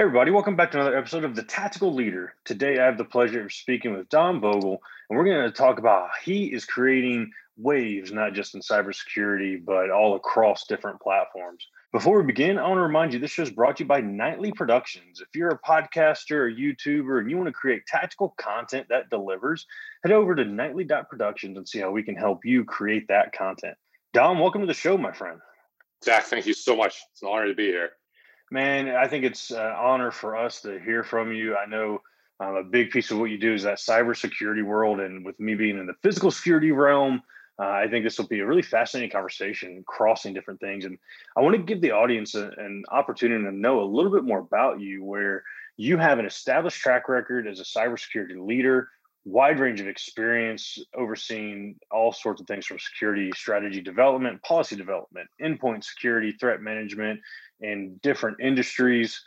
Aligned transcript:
Everybody, 0.00 0.30
welcome 0.30 0.56
back 0.56 0.70
to 0.70 0.80
another 0.80 0.96
episode 0.96 1.24
of 1.24 1.36
The 1.36 1.42
Tactical 1.42 1.92
Leader. 1.92 2.32
Today, 2.46 2.78
I 2.78 2.86
have 2.86 2.96
the 2.96 3.04
pleasure 3.04 3.44
of 3.44 3.52
speaking 3.52 3.94
with 3.94 4.08
Dom 4.08 4.40
Vogel, 4.40 4.80
and 5.10 5.18
we're 5.18 5.26
going 5.26 5.44
to 5.44 5.52
talk 5.52 5.78
about 5.78 6.08
how 6.08 6.14
he 6.24 6.46
is 6.46 6.64
creating 6.64 7.30
waves, 7.58 8.10
not 8.10 8.32
just 8.32 8.54
in 8.54 8.62
cybersecurity, 8.62 9.62
but 9.62 9.90
all 9.90 10.14
across 10.14 10.64
different 10.66 11.02
platforms. 11.02 11.66
Before 11.92 12.18
we 12.18 12.26
begin, 12.26 12.56
I 12.56 12.66
want 12.66 12.78
to 12.78 12.82
remind 12.82 13.12
you 13.12 13.18
this 13.18 13.32
show 13.32 13.42
is 13.42 13.50
brought 13.50 13.76
to 13.76 13.82
you 13.82 13.88
by 13.88 14.00
Nightly 14.00 14.52
Productions. 14.52 15.20
If 15.20 15.28
you're 15.34 15.50
a 15.50 15.58
podcaster 15.58 16.30
or 16.30 16.50
YouTuber 16.50 17.20
and 17.20 17.30
you 17.30 17.36
want 17.36 17.48
to 17.48 17.52
create 17.52 17.84
tactical 17.86 18.34
content 18.38 18.86
that 18.88 19.10
delivers, 19.10 19.66
head 20.02 20.12
over 20.12 20.34
to 20.34 20.46
nightly.productions 20.46 21.58
and 21.58 21.68
see 21.68 21.78
how 21.78 21.90
we 21.90 22.02
can 22.02 22.16
help 22.16 22.46
you 22.46 22.64
create 22.64 23.06
that 23.08 23.34
content. 23.34 23.76
Dom, 24.14 24.38
welcome 24.38 24.62
to 24.62 24.66
the 24.66 24.72
show, 24.72 24.96
my 24.96 25.12
friend. 25.12 25.40
Zach, 26.02 26.24
thank 26.24 26.46
you 26.46 26.54
so 26.54 26.74
much. 26.74 27.02
It's 27.12 27.20
an 27.20 27.28
honor 27.28 27.48
to 27.48 27.54
be 27.54 27.66
here. 27.66 27.90
Man, 28.50 28.88
I 28.88 29.06
think 29.06 29.24
it's 29.24 29.52
an 29.52 29.60
honor 29.60 30.10
for 30.10 30.36
us 30.36 30.62
to 30.62 30.80
hear 30.80 31.04
from 31.04 31.32
you. 31.32 31.56
I 31.56 31.66
know 31.66 32.02
um, 32.40 32.56
a 32.56 32.64
big 32.64 32.90
piece 32.90 33.12
of 33.12 33.18
what 33.18 33.30
you 33.30 33.38
do 33.38 33.54
is 33.54 33.62
that 33.62 33.78
cybersecurity 33.78 34.64
world, 34.64 34.98
and 34.98 35.24
with 35.24 35.38
me 35.38 35.54
being 35.54 35.78
in 35.78 35.86
the 35.86 35.94
physical 36.02 36.32
security 36.32 36.72
realm, 36.72 37.22
uh, 37.60 37.68
I 37.68 37.86
think 37.88 38.04
this 38.04 38.18
will 38.18 38.26
be 38.26 38.40
a 38.40 38.46
really 38.46 38.62
fascinating 38.62 39.10
conversation, 39.10 39.84
crossing 39.86 40.34
different 40.34 40.58
things. 40.58 40.84
And 40.84 40.98
I 41.36 41.42
want 41.42 41.54
to 41.54 41.62
give 41.62 41.80
the 41.80 41.92
audience 41.92 42.34
a, 42.34 42.50
an 42.56 42.82
opportunity 42.90 43.44
to 43.44 43.52
know 43.52 43.82
a 43.82 43.84
little 43.84 44.10
bit 44.10 44.24
more 44.24 44.40
about 44.40 44.80
you, 44.80 45.04
where 45.04 45.44
you 45.76 45.96
have 45.98 46.18
an 46.18 46.26
established 46.26 46.80
track 46.80 47.08
record 47.08 47.46
as 47.46 47.60
a 47.60 47.64
cybersecurity 47.64 48.44
leader, 48.44 48.88
wide 49.24 49.60
range 49.60 49.80
of 49.80 49.86
experience 49.86 50.78
overseeing 50.94 51.76
all 51.90 52.12
sorts 52.12 52.40
of 52.40 52.46
things 52.46 52.66
from 52.66 52.78
security 52.78 53.30
strategy 53.36 53.80
development, 53.80 54.42
policy 54.42 54.74
development, 54.74 55.28
endpoint 55.40 55.84
security, 55.84 56.32
threat 56.32 56.62
management, 56.62 57.20
in 57.60 57.98
different 58.02 58.38
industries. 58.40 59.22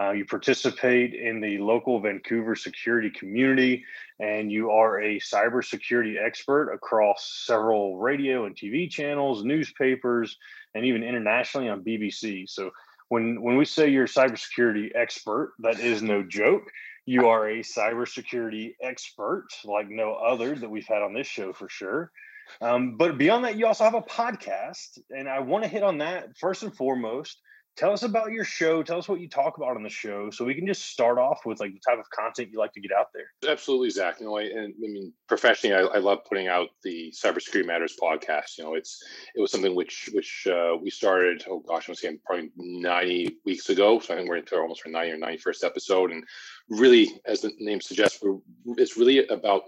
Uh, 0.00 0.12
you 0.12 0.24
participate 0.24 1.12
in 1.12 1.40
the 1.40 1.58
local 1.58 2.00
Vancouver 2.00 2.54
security 2.54 3.10
community, 3.10 3.84
and 4.20 4.52
you 4.52 4.70
are 4.70 5.00
a 5.00 5.18
cybersecurity 5.18 6.14
expert 6.24 6.72
across 6.72 7.42
several 7.44 7.98
radio 7.98 8.44
and 8.46 8.56
TV 8.56 8.88
channels, 8.88 9.42
newspapers, 9.42 10.36
and 10.74 10.84
even 10.84 11.02
internationally 11.02 11.68
on 11.68 11.82
BBC. 11.82 12.48
So, 12.48 12.70
when 13.08 13.42
when 13.42 13.56
we 13.56 13.64
say 13.64 13.88
you're 13.88 14.04
a 14.04 14.08
cybersecurity 14.08 14.90
expert, 14.94 15.54
that 15.60 15.80
is 15.80 16.00
no 16.00 16.22
joke. 16.22 16.70
You 17.04 17.26
are 17.28 17.48
a 17.48 17.60
cybersecurity 17.60 18.74
expert 18.80 19.48
like 19.64 19.88
no 19.88 20.14
other 20.14 20.54
that 20.54 20.70
we've 20.70 20.86
had 20.86 21.02
on 21.02 21.14
this 21.14 21.26
show 21.26 21.52
for 21.52 21.68
sure. 21.68 22.12
Um, 22.60 22.96
but 22.96 23.18
beyond 23.18 23.44
that, 23.44 23.56
you 23.56 23.66
also 23.66 23.84
have 23.84 23.94
a 23.94 24.02
podcast, 24.02 24.98
and 25.10 25.28
I 25.28 25.40
want 25.40 25.64
to 25.64 25.68
hit 25.68 25.82
on 25.82 25.98
that 25.98 26.36
first 26.38 26.62
and 26.62 26.74
foremost 26.74 27.40
tell 27.78 27.92
us 27.92 28.02
about 28.02 28.32
your 28.32 28.44
show 28.44 28.82
tell 28.82 28.98
us 28.98 29.08
what 29.08 29.20
you 29.20 29.28
talk 29.28 29.56
about 29.56 29.76
on 29.76 29.84
the 29.84 29.88
show 29.88 30.30
so 30.30 30.44
we 30.44 30.54
can 30.54 30.66
just 30.66 30.86
start 30.86 31.16
off 31.16 31.46
with 31.46 31.60
like 31.60 31.72
the 31.72 31.80
type 31.88 31.98
of 31.98 32.10
content 32.10 32.48
you 32.50 32.58
like 32.58 32.72
to 32.72 32.80
get 32.80 32.90
out 32.90 33.06
there. 33.14 33.50
Absolutely 33.50 33.90
zach 33.90 34.18
you 34.18 34.26
know 34.26 34.36
I, 34.36 34.42
and 34.42 34.74
i 34.84 34.88
mean 34.88 35.12
professionally 35.28 35.76
I, 35.76 35.82
I, 35.82 35.98
love 35.98 36.18
putting 36.28 36.48
out 36.48 36.68
the 36.82 37.14
cybersecurity 37.16 37.66
matters 37.66 37.96
podcast 38.02 38.58
you 38.58 38.64
know 38.64 38.74
it's 38.74 39.00
it 39.36 39.40
was 39.40 39.52
something 39.52 39.76
which 39.76 40.10
which 40.12 40.48
uh, 40.50 40.76
we 40.80 40.90
started 40.90 41.44
oh 41.48 41.60
gosh 41.60 41.88
i'm 41.88 41.94
saying 41.94 42.18
probably 42.26 42.50
90 42.56 43.36
weeks 43.44 43.68
ago 43.68 44.00
so 44.00 44.12
i 44.12 44.16
think 44.16 44.28
we're 44.28 44.38
into 44.38 44.56
almost 44.56 44.82
our 44.84 44.90
90 44.90 45.12
or 45.12 45.18
91st 45.18 45.64
episode 45.64 46.10
and 46.10 46.24
really 46.68 47.20
as 47.26 47.42
the 47.42 47.52
name 47.60 47.80
suggests 47.80 48.18
it's 48.76 48.96
really 48.96 49.26
about 49.28 49.62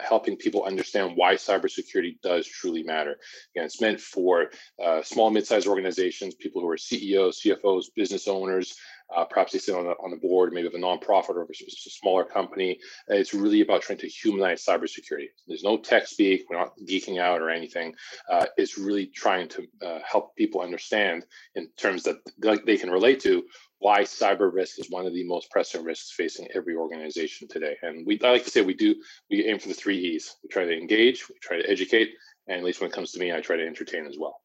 helping 0.00 0.36
people 0.36 0.64
understand 0.64 1.12
why 1.16 1.34
cybersecurity 1.34 2.20
does 2.22 2.46
truly 2.46 2.82
matter. 2.82 3.16
Again, 3.54 3.64
it's 3.64 3.80
meant 3.80 4.00
for 4.00 4.50
uh, 4.82 5.02
small, 5.02 5.30
mid-sized 5.30 5.66
organizations, 5.66 6.34
people 6.34 6.60
who 6.60 6.68
are 6.68 6.76
CEOs, 6.76 7.40
CFOs, 7.40 7.86
business 7.94 8.28
owners. 8.28 8.74
Uh, 9.14 9.24
perhaps 9.24 9.52
they 9.52 9.58
sit 9.58 9.74
on 9.74 9.84
the, 9.84 9.90
on 9.90 10.10
the 10.10 10.16
board, 10.16 10.52
maybe 10.52 10.66
of 10.66 10.74
a 10.74 10.78
nonprofit 10.78 11.30
or 11.30 11.42
a 11.42 11.54
smaller 11.68 12.24
company. 12.24 12.78
It's 13.08 13.34
really 13.34 13.60
about 13.60 13.82
trying 13.82 13.98
to 13.98 14.08
humanize 14.08 14.64
cybersecurity. 14.64 15.26
There's 15.46 15.64
no 15.64 15.76
tech 15.76 16.06
speak. 16.06 16.44
We're 16.48 16.58
not 16.58 16.72
geeking 16.88 17.20
out 17.20 17.40
or 17.40 17.50
anything. 17.50 17.94
Uh, 18.30 18.46
it's 18.56 18.78
really 18.78 19.06
trying 19.06 19.48
to 19.50 19.66
uh, 19.84 19.98
help 20.06 20.34
people 20.36 20.62
understand 20.62 21.24
in 21.54 21.68
terms 21.76 22.04
that 22.04 22.16
they 22.64 22.78
can 22.78 22.90
relate 22.90 23.20
to 23.20 23.44
why 23.82 24.02
cyber 24.02 24.52
risk 24.52 24.78
is 24.78 24.88
one 24.88 25.06
of 25.06 25.12
the 25.12 25.24
most 25.24 25.50
pressing 25.50 25.82
risks 25.82 26.12
facing 26.12 26.46
every 26.54 26.76
organization 26.76 27.48
today. 27.48 27.76
And 27.82 28.06
we 28.06 28.20
I 28.22 28.30
like 28.30 28.44
to 28.44 28.50
say 28.50 28.62
we 28.62 28.74
do 28.74 28.94
we 29.28 29.44
aim 29.46 29.58
for 29.58 29.66
the 29.66 29.74
three 29.74 29.98
E's. 29.98 30.36
We 30.42 30.48
try 30.48 30.64
to 30.64 30.72
engage, 30.72 31.28
we 31.28 31.34
try 31.40 31.60
to 31.60 31.68
educate, 31.68 32.10
and 32.46 32.58
at 32.58 32.64
least 32.64 32.80
when 32.80 32.90
it 32.90 32.94
comes 32.94 33.10
to 33.12 33.18
me, 33.18 33.32
I 33.32 33.40
try 33.40 33.56
to 33.56 33.66
entertain 33.66 34.06
as 34.06 34.16
well. 34.16 34.40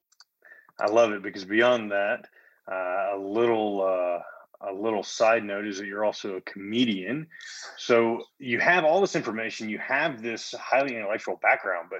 I 0.80 0.88
love 0.88 1.12
it 1.12 1.22
because 1.22 1.46
beyond 1.46 1.92
that, 1.92 2.26
uh, 2.72 3.16
a 3.16 3.20
little 3.20 3.84
uh, 3.84 4.70
a 4.70 4.74
little 4.74 5.04
side 5.04 5.44
note 5.44 5.68
is 5.68 5.78
that 5.78 5.86
you're 5.86 6.06
also 6.06 6.38
a 6.38 6.42
comedian. 6.42 7.28
So 7.78 8.24
you 8.40 8.60
have 8.60 8.86
all 8.86 9.02
this 9.02 9.16
information, 9.16 9.70
you 9.70 9.78
have 9.78 10.24
this 10.24 10.56
highly 10.60 10.96
intellectual 10.96 11.38
background, 11.40 11.90
but 11.92 12.00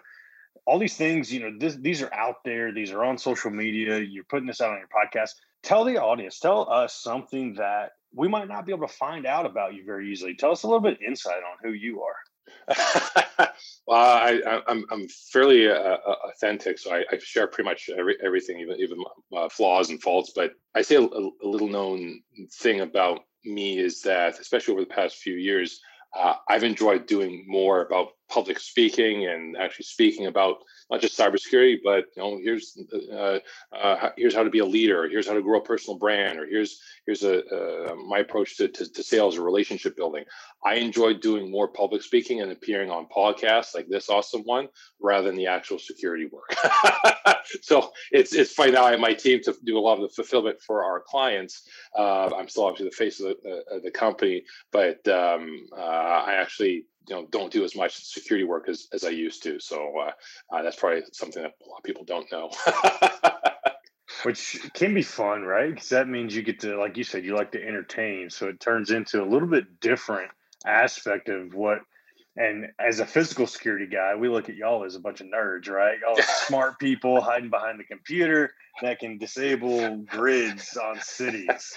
all 0.66 0.80
these 0.80 0.98
things, 0.98 1.32
you 1.32 1.40
know, 1.40 1.52
this, 1.60 1.76
these 1.76 2.02
are 2.02 2.14
out 2.14 2.44
there, 2.44 2.74
these 2.74 2.92
are 2.92 3.04
on 3.04 3.20
social 3.20 3.52
media, 3.52 4.00
you're 4.00 4.24
putting 4.24 4.48
this 4.48 4.60
out 4.60 4.72
on 4.72 4.80
your 4.80 4.88
podcast 4.88 5.36
tell 5.64 5.84
the 5.84 5.98
audience, 5.98 6.40
tell 6.40 6.70
us 6.70 6.94
something 6.96 7.56
that 7.56 7.92
we 8.14 8.28
might 8.28 8.48
not 8.48 8.66
be 8.66 8.72
able 8.72 8.88
to 8.88 8.94
find 8.94 9.26
out 9.26 9.46
about 9.46 9.74
you 9.74 9.84
very 9.86 10.12
easily. 10.12 10.36
Tell 10.36 10.52
us 10.52 10.64
a 10.64 10.68
little 10.68 10.82
bit 10.82 11.00
insight 11.06 11.38
on 11.44 11.58
who 11.62 11.74
you 11.74 12.02
are. 12.02 12.16
well, 13.88 13.98
I, 13.98 14.62
am 14.68 15.08
fairly 15.32 15.70
uh, 15.70 15.74
uh, 15.74 16.16
authentic, 16.30 16.80
so 16.80 16.94
I, 16.94 17.04
I, 17.12 17.18
share 17.20 17.48
pretty 17.48 17.70
much 17.70 17.90
every, 17.98 18.16
everything, 18.24 18.60
even 18.60 18.78
even 18.80 19.04
uh, 19.36 19.50
flaws 19.50 19.90
and 19.90 20.02
faults. 20.02 20.32
But 20.36 20.54
I 20.76 20.82
say 20.82 20.96
a, 20.96 21.02
a, 21.02 21.32
little 21.48 21.68
known 21.68 22.22
thing 22.60 22.82
about 22.82 23.22
me 23.44 23.80
is 23.80 24.02
that, 24.02 24.40
especially 24.40 24.74
over 24.74 24.82
the 24.82 24.88
past 24.94 25.18
few 25.18 25.36
years, 25.36 25.80
uh, 26.18 26.36
I've 26.50 26.64
enjoyed 26.64 27.06
doing 27.06 27.46
more 27.48 27.82
about 27.82 28.10
public 28.30 28.60
speaking 28.60 29.28
and 29.28 29.58
actually 29.58 29.86
speaking 29.86 30.28
about 30.28 30.58
not 30.90 31.02
just 31.02 31.18
cybersecurity, 31.18 31.78
but 31.84 32.06
you 32.16 32.24
know, 32.24 32.40
here's 32.42 32.78
uh, 33.12 33.40
uh, 33.76 34.10
here's 34.18 34.36
how 34.36 34.44
to 34.44 34.50
be 34.50 34.60
a 34.60 34.66
leader, 34.66 35.08
here's 35.10 35.28
how 35.28 35.34
to 35.34 35.42
grow 35.42 35.60
a 35.60 35.64
personal 35.64 35.98
brand, 35.98 36.40
or 36.40 36.46
here's 36.46 36.80
here's 37.06 37.24
a 37.24 37.44
uh, 37.46 37.96
my 37.96 38.20
approach 38.20 38.58
to, 38.58 38.68
to, 38.68 38.92
to, 38.92 39.04
sales 39.04 39.38
or 39.38 39.44
relationship 39.44 39.96
building. 39.96 40.24
I 40.64 40.76
enjoy 40.76 41.16
doing 41.16 41.52
more 41.52 41.68
public 41.68 42.02
speaking 42.02 42.42
and 42.42 42.52
appearing 42.52 42.90
on 42.90 43.08
podcasts 43.16 43.76
like 43.76 43.88
this 43.90 44.10
awesome 44.10 44.42
one, 44.42 44.70
rather 45.02 45.28
than 45.28 45.36
the 45.36 45.48
actual 45.48 45.80
security 45.80 46.28
work. 46.32 46.56
so 47.62 47.92
it's 48.12 48.34
it's 48.34 48.54
fine 48.54 48.74
now. 48.74 48.86
I 48.86 48.92
have 48.92 49.00
my 49.00 49.14
team 49.14 49.42
to 49.44 49.56
do 49.66 49.78
a 49.78 49.82
lot 49.82 49.96
of 49.96 50.02
the 50.02 50.10
fulfillment 50.10 50.60
for 50.66 50.84
our 50.86 51.02
clients. 51.06 51.64
Uh, 51.98 52.34
I'm 52.36 52.48
still 52.48 52.66
obviously 52.66 52.90
the 52.90 52.96
face 52.96 53.20
of 53.20 53.36
the, 53.44 53.64
uh, 53.72 53.80
the 53.84 53.92
company, 53.92 54.44
but 54.72 55.06
um, 55.08 55.68
uh, 55.76 55.82
I 55.82 56.36
actually 56.36 56.86
you 57.08 57.16
know 57.16 57.28
don't 57.32 57.52
do 57.52 57.64
as 57.64 57.76
much 57.76 58.04
security 58.04 58.44
work 58.46 58.68
as, 58.70 58.88
as 58.94 59.04
I 59.04 59.10
used 59.10 59.44
to. 59.44 59.60
So 59.60 59.94
uh, 60.00 60.56
uh, 60.56 60.62
that's 60.62 60.76
probably 60.76 61.04
something 61.14 61.44
that 61.44 61.54
a 61.66 61.70
lot 61.70 61.78
of 61.78 61.84
people 61.84 62.04
don't 62.04 62.32
know. 62.32 62.52
Which 64.24 64.60
can 64.74 64.94
be 64.94 65.04
fun, 65.04 65.44
right? 65.44 65.74
Because 65.74 65.90
that 65.90 66.08
means 66.08 66.36
you 66.36 66.42
get 66.42 66.62
to, 66.62 66.78
like 66.78 66.98
you 66.98 67.04
said, 67.04 67.24
you 67.24 67.36
like 67.36 67.52
to 67.52 67.64
entertain. 67.64 68.30
So 68.30 68.48
it 68.48 68.60
turns 68.60 68.90
into 68.90 69.22
a 69.22 69.26
little 69.26 69.48
bit 69.48 69.80
different 69.80 70.32
aspect 70.66 71.30
of 71.30 71.54
what 71.54 71.80
and 72.38 72.68
as 72.78 73.00
a 73.00 73.06
physical 73.06 73.48
security 73.48 73.88
guy, 73.88 74.16
we 74.16 74.30
look 74.30 74.48
at 74.48 74.56
y'all 74.56 74.86
as 74.86 74.96
a 74.96 75.00
bunch 75.00 75.22
of 75.22 75.28
nerds, 75.28 75.70
right? 75.70 75.98
All 76.08 76.16
smart 76.46 76.78
people 76.78 77.20
hiding 77.20 77.50
behind 77.50 77.80
the 77.80 77.84
computer 77.84 78.52
that 78.82 79.00
can 79.00 79.18
disable 79.18 79.98
grids 79.98 80.78
on 80.78 81.02
cities. 81.02 81.74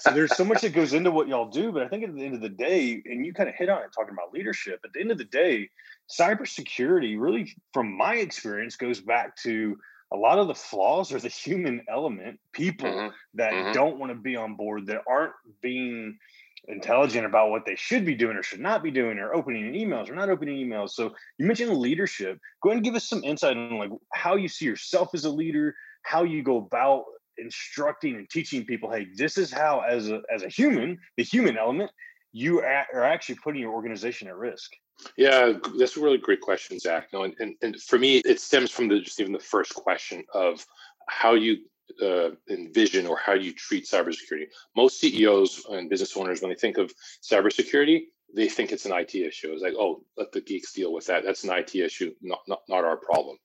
So 0.00 0.10
there's 0.10 0.36
so 0.36 0.44
much 0.44 0.60
that 0.60 0.74
goes 0.74 0.92
into 0.92 1.10
what 1.10 1.28
y'all 1.28 1.48
do. 1.48 1.72
But 1.72 1.82
I 1.82 1.88
think 1.88 2.04
at 2.04 2.14
the 2.14 2.22
end 2.22 2.34
of 2.34 2.42
the 2.42 2.50
day, 2.50 3.02
and 3.06 3.24
you 3.24 3.32
kind 3.32 3.48
of 3.48 3.54
hit 3.54 3.70
on 3.70 3.82
it 3.82 3.90
talking 3.96 4.12
about 4.12 4.34
leadership, 4.34 4.80
at 4.84 4.92
the 4.92 5.00
end 5.00 5.10
of 5.10 5.16
the 5.16 5.24
day, 5.24 5.70
cybersecurity 6.10 7.18
really, 7.18 7.56
from 7.72 7.96
my 7.96 8.16
experience, 8.16 8.76
goes 8.76 9.00
back 9.00 9.34
to 9.38 9.78
a 10.12 10.16
lot 10.16 10.38
of 10.38 10.46
the 10.46 10.54
flaws 10.54 11.10
are 11.12 11.20
the 11.20 11.28
human 11.28 11.82
element, 11.88 12.38
people 12.52 12.90
mm-hmm. 12.90 13.14
that 13.34 13.52
mm-hmm. 13.52 13.72
don't 13.72 13.98
want 13.98 14.12
to 14.12 14.18
be 14.18 14.36
on 14.36 14.56
board, 14.56 14.86
that 14.86 15.02
aren't 15.08 15.32
being 15.62 16.18
intelligent 16.68 17.26
about 17.26 17.50
what 17.50 17.66
they 17.66 17.74
should 17.74 18.04
be 18.04 18.14
doing 18.14 18.36
or 18.36 18.42
should 18.42 18.60
not 18.60 18.82
be 18.82 18.90
doing 18.90 19.18
or 19.18 19.34
opening 19.34 19.72
emails 19.72 20.08
or 20.08 20.14
not 20.14 20.30
opening 20.30 20.64
emails 20.64 20.90
so 20.90 21.10
you 21.38 21.46
mentioned 21.46 21.76
leadership 21.76 22.38
go 22.62 22.68
ahead 22.68 22.76
and 22.76 22.84
give 22.84 22.94
us 22.94 23.08
some 23.08 23.24
insight 23.24 23.56
on 23.56 23.78
like 23.78 23.90
how 24.12 24.36
you 24.36 24.48
see 24.48 24.64
yourself 24.64 25.10
as 25.12 25.24
a 25.24 25.30
leader 25.30 25.74
how 26.04 26.22
you 26.22 26.42
go 26.42 26.58
about 26.58 27.04
instructing 27.38 28.14
and 28.14 28.30
teaching 28.30 28.64
people 28.64 28.92
hey 28.92 29.06
this 29.16 29.36
is 29.36 29.50
how 29.50 29.80
as 29.80 30.08
a 30.08 30.20
as 30.32 30.44
a 30.44 30.48
human 30.48 30.96
the 31.16 31.24
human 31.24 31.56
element 31.56 31.90
you 32.32 32.60
are 32.60 33.04
actually 33.04 33.36
putting 33.36 33.60
your 33.60 33.72
organization 33.72 34.26
at 34.28 34.36
risk? 34.36 34.72
Yeah, 35.16 35.52
that's 35.78 35.96
a 35.96 36.00
really 36.00 36.18
great 36.18 36.40
question, 36.40 36.78
Zach. 36.78 37.08
No, 37.12 37.24
and, 37.24 37.34
and, 37.38 37.54
and 37.62 37.80
for 37.80 37.98
me, 37.98 38.18
it 38.18 38.40
stems 38.40 38.70
from 38.70 38.88
the 38.88 39.00
just 39.00 39.20
even 39.20 39.32
the 39.32 39.38
first 39.38 39.74
question 39.74 40.24
of 40.32 40.64
how 41.08 41.34
you 41.34 41.58
uh, 42.02 42.30
envision 42.48 43.06
or 43.06 43.16
how 43.16 43.34
you 43.34 43.52
treat 43.52 43.84
cybersecurity. 43.84 44.46
Most 44.76 45.00
CEOs 45.00 45.66
and 45.70 45.90
business 45.90 46.16
owners, 46.16 46.40
when 46.40 46.50
they 46.50 46.56
think 46.56 46.78
of 46.78 46.92
cybersecurity, 47.22 48.02
they 48.34 48.48
think 48.48 48.72
it's 48.72 48.86
an 48.86 48.92
IT 48.92 49.14
issue. 49.14 49.52
It's 49.52 49.62
like, 49.62 49.74
oh, 49.78 50.04
let 50.16 50.32
the 50.32 50.40
geeks 50.40 50.72
deal 50.72 50.92
with 50.92 51.06
that. 51.06 51.24
That's 51.24 51.44
an 51.44 51.50
IT 51.50 51.74
issue, 51.74 52.14
not 52.22 52.40
not, 52.48 52.60
not 52.68 52.84
our 52.84 52.96
problem 52.96 53.36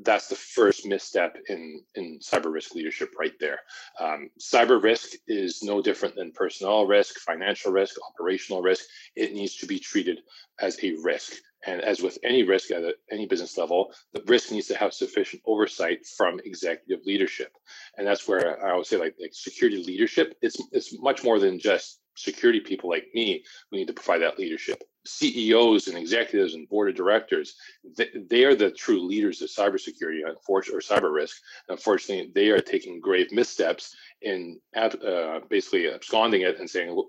that's 0.00 0.28
the 0.28 0.36
first 0.36 0.86
misstep 0.86 1.36
in 1.48 1.82
in 1.94 2.20
cyber 2.20 2.52
risk 2.52 2.74
leadership 2.74 3.14
right 3.18 3.34
there. 3.40 3.58
Um, 4.00 4.30
cyber 4.40 4.82
risk 4.82 5.10
is 5.26 5.62
no 5.62 5.82
different 5.82 6.14
than 6.14 6.32
personnel 6.32 6.86
risk, 6.86 7.18
financial 7.20 7.72
risk, 7.72 7.96
operational 8.08 8.62
risk. 8.62 8.84
It 9.16 9.32
needs 9.32 9.56
to 9.56 9.66
be 9.66 9.78
treated 9.78 10.20
as 10.60 10.82
a 10.82 10.94
risk. 11.02 11.32
And 11.66 11.80
as 11.80 12.00
with 12.00 12.18
any 12.22 12.44
risk 12.44 12.70
at 12.70 12.82
any 13.10 13.26
business 13.26 13.58
level, 13.58 13.92
the 14.12 14.22
risk 14.26 14.52
needs 14.52 14.68
to 14.68 14.76
have 14.76 14.94
sufficient 14.94 15.42
oversight 15.44 16.06
from 16.06 16.40
executive 16.44 17.04
leadership. 17.04 17.52
And 17.96 18.06
that's 18.06 18.28
where 18.28 18.64
I 18.64 18.70
always 18.70 18.88
say, 18.88 18.96
like, 18.96 19.16
like 19.20 19.34
security 19.34 19.82
leadership, 19.82 20.36
it's 20.40 20.56
it's 20.70 20.96
much 21.00 21.24
more 21.24 21.40
than 21.40 21.58
just 21.58 22.00
security 22.14 22.60
people 22.60 22.90
like 22.90 23.06
me 23.14 23.44
who 23.70 23.78
need 23.78 23.88
to 23.88 23.92
provide 23.92 24.22
that 24.22 24.38
leadership. 24.38 24.82
CEOs 25.08 25.88
and 25.88 25.96
executives 25.96 26.54
and 26.54 26.68
board 26.68 26.88
of 26.88 26.94
directors, 26.94 27.54
they, 27.96 28.08
they 28.28 28.44
are 28.44 28.54
the 28.54 28.70
true 28.70 29.06
leaders 29.06 29.42
of 29.42 29.48
cybersecurity, 29.48 30.20
unfortunately, 30.26 30.78
or 30.78 30.80
cyber 30.80 31.12
risk. 31.12 31.36
Unfortunately, 31.68 32.30
they 32.34 32.50
are 32.50 32.60
taking 32.60 33.00
grave 33.00 33.32
missteps 33.32 33.94
in 34.22 34.60
uh, 34.76 35.40
basically 35.48 35.90
absconding 35.90 36.42
it 36.42 36.58
and 36.58 36.68
saying, 36.68 37.00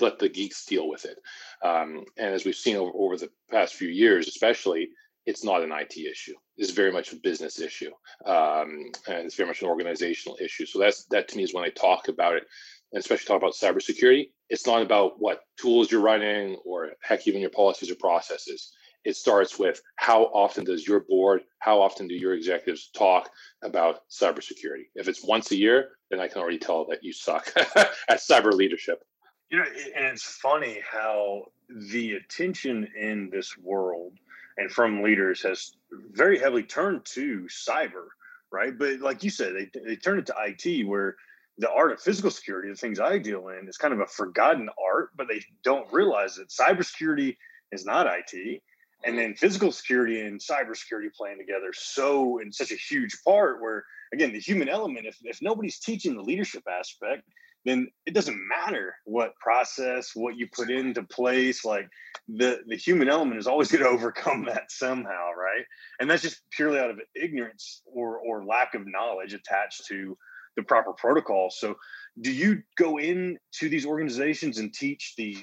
let 0.00 0.18
the 0.18 0.28
geeks 0.28 0.64
deal 0.64 0.88
with 0.88 1.04
it. 1.04 1.18
Um, 1.64 2.04
and 2.16 2.34
as 2.34 2.44
we've 2.44 2.54
seen 2.54 2.76
over, 2.76 2.92
over 2.94 3.16
the 3.16 3.30
past 3.50 3.74
few 3.74 3.88
years, 3.88 4.28
especially, 4.28 4.90
it's 5.26 5.44
not 5.44 5.62
an 5.62 5.72
IT 5.72 5.96
issue. 5.96 6.34
It's 6.56 6.72
very 6.72 6.90
much 6.90 7.12
a 7.12 7.16
business 7.16 7.60
issue, 7.60 7.92
um, 8.26 8.90
and 9.06 9.24
it's 9.24 9.36
very 9.36 9.46
much 9.46 9.62
an 9.62 9.68
organizational 9.68 10.36
issue. 10.40 10.66
So 10.66 10.78
that's 10.78 11.04
that 11.06 11.28
to 11.28 11.36
me 11.36 11.44
is 11.44 11.54
when 11.54 11.64
I 11.64 11.70
talk 11.70 12.08
about 12.08 12.34
it 12.34 12.44
especially 12.94 13.26
talk 13.26 13.38
about 13.38 13.54
cybersecurity, 13.54 14.30
it's 14.48 14.66
not 14.66 14.82
about 14.82 15.14
what 15.18 15.40
tools 15.58 15.90
you're 15.90 16.00
running 16.00 16.56
or 16.64 16.90
heck, 17.02 17.26
even 17.26 17.40
your 17.40 17.50
policies 17.50 17.90
or 17.90 17.94
processes. 17.94 18.72
It 19.04 19.16
starts 19.16 19.58
with 19.58 19.80
how 19.96 20.24
often 20.24 20.64
does 20.64 20.86
your 20.86 21.00
board, 21.00 21.42
how 21.58 21.80
often 21.80 22.06
do 22.06 22.14
your 22.14 22.34
executives 22.34 22.90
talk 22.94 23.30
about 23.62 24.00
cybersecurity? 24.10 24.84
If 24.94 25.08
it's 25.08 25.24
once 25.24 25.50
a 25.50 25.56
year, 25.56 25.90
then 26.10 26.20
I 26.20 26.28
can 26.28 26.40
already 26.40 26.58
tell 26.58 26.86
that 26.86 27.02
you 27.02 27.12
suck 27.12 27.52
at 27.56 28.20
cyber 28.20 28.52
leadership. 28.52 29.02
You 29.50 29.58
know, 29.58 29.64
and 29.96 30.06
it's 30.06 30.22
funny 30.22 30.80
how 30.88 31.46
the 31.90 32.12
attention 32.12 32.88
in 32.98 33.28
this 33.30 33.56
world 33.58 34.12
and 34.56 34.70
from 34.70 35.02
leaders 35.02 35.42
has 35.42 35.72
very 36.12 36.38
heavily 36.38 36.62
turned 36.62 37.04
to 37.06 37.46
cyber, 37.50 38.06
right? 38.50 38.76
But 38.78 39.00
like 39.00 39.24
you 39.24 39.30
said, 39.30 39.54
they, 39.54 39.80
they 39.86 39.96
turn 39.96 40.18
it 40.18 40.26
to 40.26 40.34
IT 40.38 40.86
where 40.86 41.16
the 41.58 41.70
art 41.70 41.92
of 41.92 42.00
physical 42.00 42.30
security, 42.30 42.70
the 42.70 42.76
things 42.76 43.00
I 43.00 43.18
deal 43.18 43.48
in, 43.48 43.68
is 43.68 43.76
kind 43.76 43.94
of 43.94 44.00
a 44.00 44.06
forgotten 44.06 44.68
art, 44.82 45.10
but 45.16 45.28
they 45.28 45.42
don't 45.62 45.92
realize 45.92 46.36
that 46.36 46.48
cybersecurity 46.48 47.36
is 47.72 47.84
not 47.84 48.06
IT. 48.06 48.62
And 49.04 49.18
then 49.18 49.34
physical 49.34 49.72
security 49.72 50.20
and 50.20 50.40
cybersecurity 50.40 51.12
playing 51.16 51.38
together 51.38 51.72
so 51.72 52.38
in 52.38 52.52
such 52.52 52.70
a 52.70 52.76
huge 52.76 53.18
part 53.24 53.60
where 53.60 53.84
again 54.12 54.32
the 54.32 54.38
human 54.38 54.68
element, 54.68 55.06
if, 55.06 55.16
if 55.22 55.42
nobody's 55.42 55.80
teaching 55.80 56.14
the 56.14 56.22
leadership 56.22 56.62
aspect, 56.70 57.24
then 57.64 57.88
it 58.06 58.14
doesn't 58.14 58.40
matter 58.48 58.94
what 59.04 59.36
process, 59.36 60.12
what 60.14 60.36
you 60.36 60.48
put 60.52 60.70
into 60.70 61.02
place. 61.04 61.64
Like 61.64 61.88
the 62.28 62.60
the 62.66 62.76
human 62.76 63.08
element 63.08 63.38
is 63.38 63.46
always 63.46 63.68
going 63.72 63.84
to 63.84 63.90
overcome 63.90 64.44
that 64.46 64.70
somehow, 64.70 65.30
right? 65.36 65.64
And 66.00 66.08
that's 66.08 66.22
just 66.22 66.42
purely 66.50 66.78
out 66.78 66.90
of 66.90 67.00
ignorance 67.14 67.82
or 67.86 68.18
or 68.18 68.44
lack 68.44 68.74
of 68.74 68.82
knowledge 68.86 69.34
attached 69.34 69.86
to 69.88 70.16
the 70.56 70.62
proper 70.62 70.92
protocol. 70.92 71.50
So, 71.50 71.76
do 72.20 72.30
you 72.30 72.62
go 72.76 72.98
into 72.98 73.38
these 73.62 73.86
organizations 73.86 74.58
and 74.58 74.72
teach 74.72 75.14
the 75.16 75.36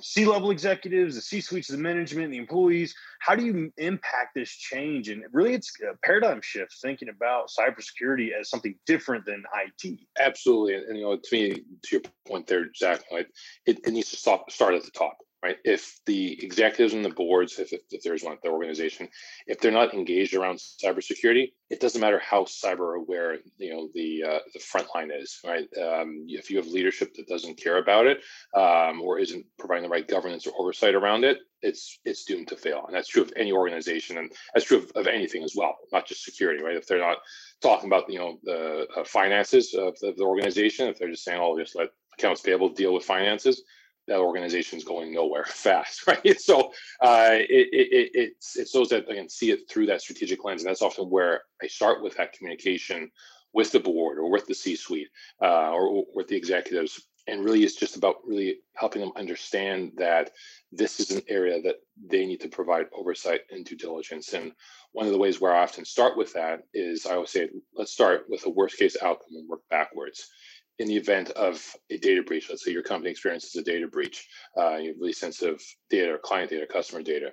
C-level 0.00 0.50
executives, 0.50 1.14
the 1.14 1.20
C-suites, 1.20 1.68
the 1.68 1.78
management, 1.78 2.32
the 2.32 2.38
employees? 2.38 2.94
How 3.20 3.36
do 3.36 3.44
you 3.44 3.72
impact 3.76 4.34
this 4.34 4.50
change? 4.50 5.08
And 5.08 5.22
really, 5.32 5.54
it's 5.54 5.72
a 5.82 5.96
paradigm 6.04 6.40
shift 6.42 6.74
thinking 6.82 7.08
about 7.08 7.48
cybersecurity 7.48 8.30
as 8.38 8.50
something 8.50 8.74
different 8.86 9.24
than 9.24 9.44
IT. 9.64 10.00
Absolutely, 10.18 10.74
and 10.74 10.96
you 10.96 11.04
know, 11.04 11.16
to 11.16 11.28
me, 11.32 11.54
to 11.84 11.88
your 11.92 12.02
point 12.26 12.46
there, 12.46 12.66
Zach, 12.76 13.02
it, 13.12 13.28
it 13.66 13.92
needs 13.92 14.10
to 14.10 14.16
stop, 14.16 14.50
start 14.50 14.74
at 14.74 14.84
the 14.84 14.90
top 14.90 15.16
right? 15.46 15.58
If 15.64 16.00
the 16.06 16.44
executives 16.44 16.94
and 16.94 17.04
the 17.04 17.10
boards, 17.10 17.58
if, 17.58 17.72
if, 17.72 17.82
if 17.90 18.02
there's 18.02 18.24
one 18.24 18.32
at 18.34 18.42
the 18.42 18.48
organization, 18.48 19.08
if 19.46 19.60
they're 19.60 19.70
not 19.70 19.94
engaged 19.94 20.34
around 20.34 20.58
cybersecurity, 20.58 21.52
it 21.70 21.80
doesn't 21.80 22.00
matter 22.00 22.18
how 22.18 22.44
cyber 22.44 22.96
aware 22.96 23.38
you 23.58 23.72
know 23.72 23.88
the 23.94 24.24
uh, 24.24 24.38
the 24.52 24.58
front 24.60 24.88
line 24.94 25.10
is, 25.12 25.38
right? 25.46 25.68
Um, 25.80 26.24
if 26.28 26.50
you 26.50 26.56
have 26.56 26.66
leadership 26.66 27.14
that 27.14 27.28
doesn't 27.28 27.62
care 27.62 27.78
about 27.78 28.06
it 28.06 28.18
um, 28.56 29.00
or 29.00 29.18
isn't 29.20 29.46
providing 29.58 29.84
the 29.84 29.88
right 29.88 30.08
governance 30.08 30.46
or 30.46 30.52
oversight 30.58 30.94
around 30.96 31.24
it, 31.24 31.38
it's 31.62 32.00
it's 32.04 32.24
doomed 32.24 32.48
to 32.48 32.56
fail. 32.56 32.84
And 32.86 32.96
that's 32.96 33.08
true 33.08 33.22
of 33.22 33.32
any 33.36 33.52
organization, 33.52 34.18
and 34.18 34.32
that's 34.52 34.66
true 34.66 34.78
of, 34.78 34.90
of 34.96 35.06
anything 35.06 35.44
as 35.44 35.54
well, 35.56 35.76
not 35.92 36.06
just 36.06 36.24
security, 36.24 36.62
right? 36.62 36.76
If 36.76 36.86
they're 36.88 36.98
not 36.98 37.18
talking 37.62 37.88
about 37.88 38.10
you 38.10 38.18
know 38.18 38.38
the 38.42 38.86
uh, 38.96 39.04
finances 39.04 39.74
of 39.74 39.98
the, 40.00 40.12
the 40.16 40.24
organization, 40.24 40.88
if 40.88 40.98
they're 40.98 41.10
just 41.10 41.24
saying, 41.24 41.40
"Oh, 41.40 41.58
just 41.58 41.76
let 41.76 41.90
accounts 42.18 42.40
payable 42.40 42.70
deal 42.70 42.94
with 42.94 43.04
finances," 43.04 43.62
that 44.06 44.18
organization 44.18 44.78
is 44.78 44.84
going 44.84 45.12
nowhere 45.12 45.44
fast, 45.46 46.06
right? 46.06 46.40
So 46.40 46.72
uh, 47.00 47.30
it, 47.32 47.68
it, 47.72 48.10
it's 48.14 48.56
it's 48.56 48.72
those 48.72 48.88
that 48.90 49.08
again 49.08 49.28
see 49.28 49.50
it 49.50 49.68
through 49.68 49.86
that 49.86 50.02
strategic 50.02 50.44
lens, 50.44 50.62
and 50.62 50.68
that's 50.68 50.82
often 50.82 51.10
where 51.10 51.42
I 51.62 51.66
start 51.66 52.02
with 52.02 52.16
that 52.16 52.32
communication 52.32 53.10
with 53.52 53.72
the 53.72 53.80
board 53.80 54.18
or 54.18 54.30
with 54.30 54.46
the 54.46 54.54
C-suite 54.54 55.08
uh, 55.40 55.70
or 55.70 56.04
with 56.14 56.28
the 56.28 56.36
executives, 56.36 57.08
and 57.26 57.44
really 57.44 57.64
it's 57.64 57.74
just 57.74 57.96
about 57.96 58.16
really 58.24 58.58
helping 58.74 59.00
them 59.00 59.12
understand 59.16 59.92
that 59.96 60.30
this 60.70 61.00
is 61.00 61.10
an 61.10 61.22
area 61.28 61.60
that 61.62 61.76
they 62.06 62.26
need 62.26 62.40
to 62.40 62.48
provide 62.48 62.86
oversight 62.94 63.40
and 63.50 63.64
due 63.64 63.76
diligence. 63.76 64.34
And 64.34 64.52
one 64.92 65.06
of 65.06 65.12
the 65.12 65.18
ways 65.18 65.40
where 65.40 65.54
I 65.54 65.62
often 65.62 65.84
start 65.84 66.16
with 66.16 66.32
that 66.34 66.60
is 66.74 67.06
I 67.06 67.14
always 67.14 67.30
say, 67.30 67.48
let's 67.74 67.92
start 67.92 68.26
with 68.28 68.44
a 68.46 68.50
worst 68.50 68.78
case 68.78 68.96
outcome 69.02 69.36
and 69.36 69.48
work 69.48 69.62
backwards 69.70 70.28
in 70.78 70.88
the 70.88 70.96
event 70.96 71.30
of 71.30 71.62
a 71.90 71.96
data 71.98 72.22
breach, 72.22 72.48
let's 72.50 72.64
say 72.64 72.72
your 72.72 72.82
company 72.82 73.10
experiences 73.10 73.54
a 73.56 73.62
data 73.62 73.88
breach, 73.88 74.26
uh, 74.58 74.76
you 74.76 74.94
really 74.98 75.12
sensitive 75.12 75.62
data, 75.90 76.18
client 76.22 76.50
data, 76.50 76.66
customer 76.66 77.02
data. 77.02 77.30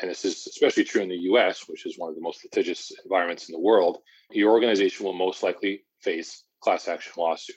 And 0.00 0.10
this 0.10 0.24
is 0.24 0.46
especially 0.46 0.84
true 0.84 1.02
in 1.02 1.08
the 1.08 1.18
US, 1.32 1.64
which 1.68 1.86
is 1.86 1.98
one 1.98 2.08
of 2.08 2.16
the 2.16 2.22
most 2.22 2.42
litigious 2.44 2.90
environments 3.04 3.48
in 3.48 3.52
the 3.52 3.60
world. 3.60 3.98
Your 4.30 4.52
organization 4.52 5.04
will 5.04 5.12
most 5.12 5.42
likely 5.42 5.84
face 6.00 6.44
class 6.60 6.88
action 6.88 7.12
lawsuit. 7.16 7.56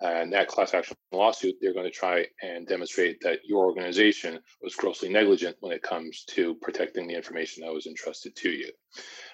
And 0.00 0.32
that 0.32 0.48
class 0.48 0.74
action 0.74 0.96
lawsuit, 1.12 1.56
they're 1.60 1.74
going 1.74 1.84
to 1.84 1.90
try 1.90 2.26
and 2.42 2.66
demonstrate 2.66 3.20
that 3.22 3.40
your 3.44 3.64
organization 3.66 4.38
was 4.62 4.74
grossly 4.74 5.08
negligent 5.08 5.56
when 5.60 5.72
it 5.72 5.82
comes 5.82 6.24
to 6.30 6.54
protecting 6.56 7.06
the 7.06 7.14
information 7.14 7.64
that 7.64 7.72
was 7.72 7.86
entrusted 7.86 8.36
to 8.36 8.50
you. 8.50 8.70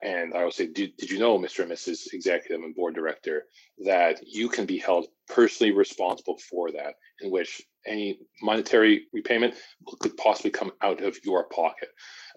And 0.03 0.35
I 0.35 0.45
will 0.45 0.51
say, 0.51 0.67
did, 0.67 0.97
did 0.97 1.11
you 1.11 1.19
know, 1.19 1.39
Mr. 1.39 1.61
and 1.61 1.73
Mrs. 1.73 2.13
Executive 2.13 2.63
and 2.63 2.75
Board 2.75 2.95
Director, 2.95 3.45
that 3.85 4.21
you 4.27 4.49
can 4.49 4.67
be 4.67 4.79
held 4.79 5.07
personally 5.29 5.73
responsible 5.73 6.39
for 6.51 6.71
that, 6.73 6.95
in 7.21 7.31
which 7.31 7.63
any 7.87 8.19
monetary 8.43 9.07
repayment 9.13 9.55
could 10.01 10.17
possibly 10.17 10.51
come 10.51 10.73
out 10.83 11.03
of 11.03 11.19
your 11.25 11.45
pocket? 11.49 11.89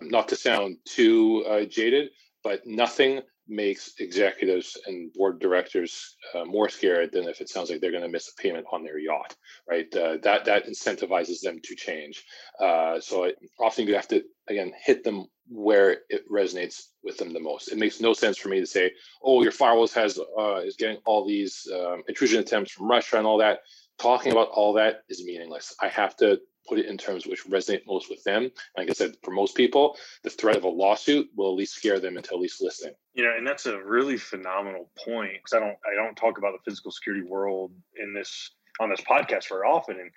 Not 0.02 0.28
to 0.30 0.36
sound 0.36 0.78
too 0.86 1.46
uh, 1.50 1.66
jaded, 1.66 2.10
but 2.44 2.66
nothing 2.66 3.22
makes 3.48 3.94
executives 4.00 4.78
and 4.88 5.12
board 5.14 5.40
directors 5.40 6.16
uh, 6.34 6.46
more 6.46 6.70
scared 6.70 7.12
than 7.12 7.28
if 7.28 7.42
it 7.42 7.50
sounds 7.50 7.70
like 7.70 7.82
they're 7.82 7.92
going 7.92 8.04
to 8.04 8.10
miss 8.10 8.30
a 8.30 8.42
payment 8.42 8.66
on 8.72 8.84
their 8.84 8.98
yacht, 8.98 9.36
right? 9.70 9.94
Uh, 9.96 10.18
that 10.24 10.46
that 10.46 10.68
incentivizes 10.68 11.42
them 11.42 11.60
to 11.64 11.76
change. 11.76 12.24
Uh, 12.60 13.00
so 13.00 13.24
it, 13.26 13.38
often 13.60 13.88
you 13.88 13.96
have 13.96 14.08
to 14.08 14.24
again 14.48 14.72
hit 14.84 15.04
them 15.04 15.26
where 15.50 16.00
it 16.10 16.30
resonates 16.30 16.88
with 17.04 17.18
them 17.18 17.32
the 17.34 17.40
most. 17.40 17.70
It 17.72 17.78
makes 17.78 18.02
no 18.02 18.14
sense 18.14 18.38
for 18.38 18.50
me 18.50 18.60
to 18.60 18.66
say, 18.66 18.92
"Oh, 19.24 19.44
your 19.44 19.52
firewalls 19.52 19.94
has 19.94 20.20
uh, 20.38 20.58
is 20.58 20.76
getting 20.76 20.98
all 21.06 21.26
these 21.28 21.68
um, 21.74 22.04
intrusion 22.08 22.42
attempts 22.42 22.72
from 22.72 22.90
Russia 22.90 23.18
and 23.18 23.28
all 23.28 23.38
that." 23.40 23.60
Talking 23.98 24.32
about 24.32 24.50
all 24.50 24.74
that 24.74 25.04
is 25.10 25.26
meaningless. 25.26 25.76
I 25.82 25.88
have 25.88 26.16
to 26.18 26.40
put 26.68 26.80
it 26.80 26.86
in 26.88 26.98
terms 26.98 27.26
which 27.26 27.46
resonate 27.46 27.86
most 27.88 28.10
with 28.10 28.24
them. 28.24 28.52
Like 28.78 28.90
I 28.90 28.94
said, 28.94 29.16
for 29.24 29.32
most 29.32 29.56
people, 29.56 29.98
the 30.24 30.30
threat 30.30 30.58
of 30.58 30.64
a 30.64 30.70
lawsuit 30.70 31.30
will 31.36 31.50
at 31.50 31.58
least 31.58 31.76
scare 31.76 32.00
them 32.00 32.18
into 32.18 32.34
at 32.34 32.40
least 32.40 32.62
listening. 32.62 32.94
You 33.14 33.24
know, 33.24 33.34
and 33.38 33.46
that's 33.46 33.66
a 33.66 33.82
really 33.84 34.18
phenomenal 34.18 34.90
point 35.04 35.34
because 35.34 35.54
I 35.54 35.60
don't 35.60 35.78
I 35.86 35.96
don't 35.96 36.16
talk 36.16 36.38
about 36.38 36.54
the 36.54 36.70
physical 36.70 36.92
security 36.92 37.28
world 37.28 37.72
in 37.96 38.14
this 38.14 38.52
on 38.80 38.90
this 38.90 39.02
podcast 39.02 39.50
very 39.50 39.68
often. 39.68 39.98
And 40.00 40.12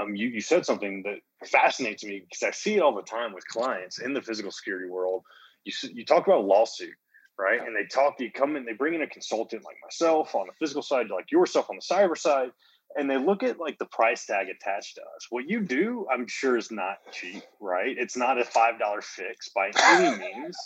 um, 0.00 0.16
you 0.16 0.28
you 0.28 0.40
said 0.40 0.66
something 0.66 1.02
that 1.04 1.48
fascinates 1.48 2.04
me 2.04 2.20
because 2.20 2.42
I 2.42 2.50
see 2.50 2.76
it 2.76 2.82
all 2.82 2.94
the 2.94 3.02
time 3.02 3.32
with 3.32 3.46
clients 3.48 3.98
in 4.00 4.14
the 4.14 4.22
physical 4.22 4.50
security 4.50 4.88
world. 4.88 5.22
You 5.64 5.72
you 5.92 6.04
talk 6.04 6.26
about 6.26 6.44
lawsuit. 6.44 6.94
Right. 7.38 7.60
And 7.60 7.74
they 7.74 7.86
talk, 7.86 8.20
you 8.20 8.30
come 8.30 8.56
in, 8.56 8.66
they 8.66 8.74
bring 8.74 8.92
in 8.94 9.00
a 9.02 9.06
consultant 9.06 9.64
like 9.64 9.76
myself 9.82 10.34
on 10.34 10.46
the 10.46 10.52
physical 10.60 10.82
side, 10.82 11.06
like 11.08 11.32
yourself 11.32 11.70
on 11.70 11.76
the 11.76 11.82
cyber 11.82 12.16
side, 12.16 12.50
and 12.96 13.10
they 13.10 13.18
look 13.18 13.42
at 13.42 13.58
like 13.58 13.78
the 13.78 13.86
price 13.86 14.26
tag 14.26 14.48
attached 14.48 14.96
to 14.96 15.00
us. 15.00 15.26
What 15.30 15.48
you 15.48 15.60
do, 15.60 16.06
I'm 16.12 16.26
sure, 16.26 16.56
is 16.56 16.70
not 16.70 16.96
cheap, 17.12 17.42
right? 17.60 17.96
It's 17.98 18.16
not 18.16 18.40
a 18.40 18.44
five 18.44 18.78
dollar 18.78 19.02
fix 19.02 19.50
by 19.50 19.70
any 19.76 20.18
means. 20.34 20.56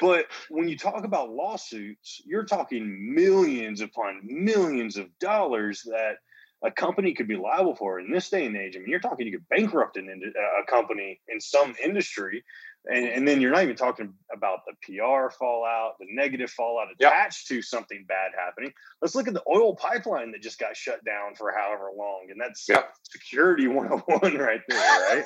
But 0.00 0.26
when 0.50 0.68
you 0.68 0.76
talk 0.76 1.04
about 1.04 1.30
lawsuits, 1.30 2.20
you're 2.26 2.44
talking 2.44 3.14
millions 3.14 3.80
upon 3.80 4.20
millions 4.24 4.96
of 4.96 5.06
dollars 5.18 5.82
that 5.86 6.16
a 6.62 6.70
company 6.70 7.14
could 7.14 7.28
be 7.28 7.36
liable 7.36 7.74
for 7.74 7.98
in 7.98 8.10
this 8.10 8.28
day 8.28 8.44
and 8.44 8.56
age. 8.56 8.76
I 8.76 8.80
mean, 8.80 8.90
you're 8.90 9.00
talking 9.00 9.26
you 9.26 9.38
could 9.38 9.48
bankrupt 9.48 9.96
an, 9.96 10.08
uh, 10.10 10.62
a 10.62 10.66
company 10.66 11.20
in 11.28 11.40
some 11.40 11.74
industry 11.82 12.44
and, 12.88 13.04
and 13.06 13.28
then 13.28 13.40
you're 13.40 13.50
not 13.50 13.62
even 13.62 13.76
talking 13.76 14.14
about 14.34 14.60
the 14.66 14.72
PR 14.82 15.30
fallout, 15.38 15.94
the 16.00 16.06
negative 16.08 16.50
fallout 16.50 16.88
attached 16.98 17.50
yep. 17.50 17.58
to 17.58 17.62
something 17.62 18.04
bad 18.08 18.32
happening. 18.36 18.72
Let's 19.02 19.14
look 19.14 19.28
at 19.28 19.34
the 19.34 19.42
oil 19.48 19.76
pipeline 19.76 20.32
that 20.32 20.42
just 20.42 20.58
got 20.58 20.76
shut 20.76 21.04
down 21.04 21.34
for 21.34 21.52
however 21.52 21.90
long. 21.96 22.28
And 22.30 22.40
that's 22.40 22.66
yep. 22.68 22.92
security 23.04 23.68
101 23.68 24.38
right 24.38 24.60
there, 24.68 25.14
right? 25.14 25.24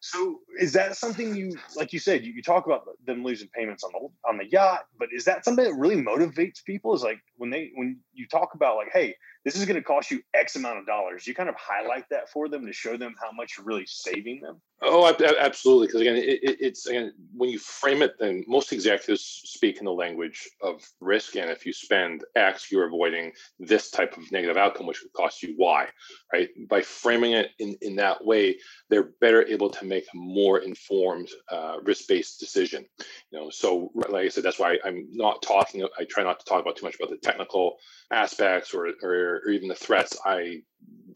So 0.00 0.40
is 0.60 0.72
that 0.74 0.96
something 0.96 1.34
you 1.34 1.56
like 1.74 1.92
you 1.92 1.98
said, 1.98 2.24
you, 2.24 2.32
you 2.32 2.42
talk 2.42 2.66
about 2.66 2.82
them 3.06 3.24
losing 3.24 3.48
payments 3.48 3.82
on 3.82 3.90
the 3.92 4.08
on 4.28 4.36
the 4.36 4.48
yacht, 4.48 4.84
but 4.98 5.08
is 5.12 5.24
that 5.24 5.44
something 5.44 5.64
that 5.64 5.74
really 5.74 5.96
motivates 5.96 6.62
people? 6.64 6.94
Is 6.94 7.02
like 7.02 7.18
when 7.36 7.50
they 7.50 7.72
when 7.74 7.98
you 8.12 8.28
talk 8.28 8.54
about 8.54 8.76
like, 8.76 8.90
hey, 8.92 9.16
this 9.46 9.54
is 9.54 9.64
going 9.64 9.76
to 9.76 9.82
cost 9.82 10.10
you 10.10 10.20
X 10.34 10.56
amount 10.56 10.80
of 10.80 10.86
dollars. 10.86 11.24
You 11.24 11.32
kind 11.32 11.48
of 11.48 11.54
highlight 11.56 12.04
that 12.10 12.28
for 12.28 12.48
them 12.48 12.66
to 12.66 12.72
show 12.72 12.96
them 12.96 13.14
how 13.22 13.30
much 13.30 13.54
you're 13.56 13.64
really 13.64 13.86
saving 13.86 14.40
them. 14.40 14.60
Oh, 14.82 15.06
absolutely. 15.40 15.86
Because 15.86 16.00
again, 16.00 16.16
it, 16.16 16.40
it's 16.42 16.86
again 16.86 17.12
when 17.32 17.48
you 17.48 17.60
frame 17.60 18.02
it, 18.02 18.16
then 18.18 18.44
most 18.48 18.72
executives 18.72 19.22
speak 19.22 19.78
in 19.78 19.84
the 19.84 19.92
language 19.92 20.48
of 20.60 20.82
risk. 21.00 21.36
And 21.36 21.48
if 21.48 21.64
you 21.64 21.72
spend 21.72 22.24
X, 22.34 22.72
you're 22.72 22.88
avoiding 22.88 23.32
this 23.60 23.90
type 23.90 24.16
of 24.18 24.30
negative 24.32 24.56
outcome, 24.56 24.86
which 24.86 25.00
would 25.02 25.12
cost 25.12 25.44
you 25.44 25.54
Y. 25.56 25.86
Right? 26.32 26.48
By 26.68 26.82
framing 26.82 27.32
it 27.32 27.52
in 27.60 27.76
in 27.82 27.94
that 27.96 28.24
way, 28.24 28.58
they're 28.90 29.10
better 29.20 29.46
able 29.46 29.70
to 29.70 29.84
make 29.84 30.06
a 30.12 30.16
more 30.16 30.58
informed, 30.58 31.28
uh, 31.52 31.76
risk-based 31.84 32.40
decision. 32.40 32.84
You 33.30 33.38
know, 33.38 33.50
so 33.50 33.92
like 33.94 34.26
I 34.26 34.28
said, 34.28 34.42
that's 34.42 34.58
why 34.58 34.78
I'm 34.84 35.06
not 35.12 35.40
talking. 35.40 35.86
I 35.98 36.04
try 36.04 36.24
not 36.24 36.40
to 36.40 36.44
talk 36.44 36.60
about 36.60 36.76
too 36.76 36.84
much 36.84 36.96
about 36.96 37.10
the 37.10 37.16
technical 37.16 37.76
aspects 38.10 38.74
or, 38.74 38.92
or, 39.02 39.35
or 39.44 39.50
even 39.50 39.68
the 39.68 39.74
threats, 39.74 40.16
I 40.24 40.62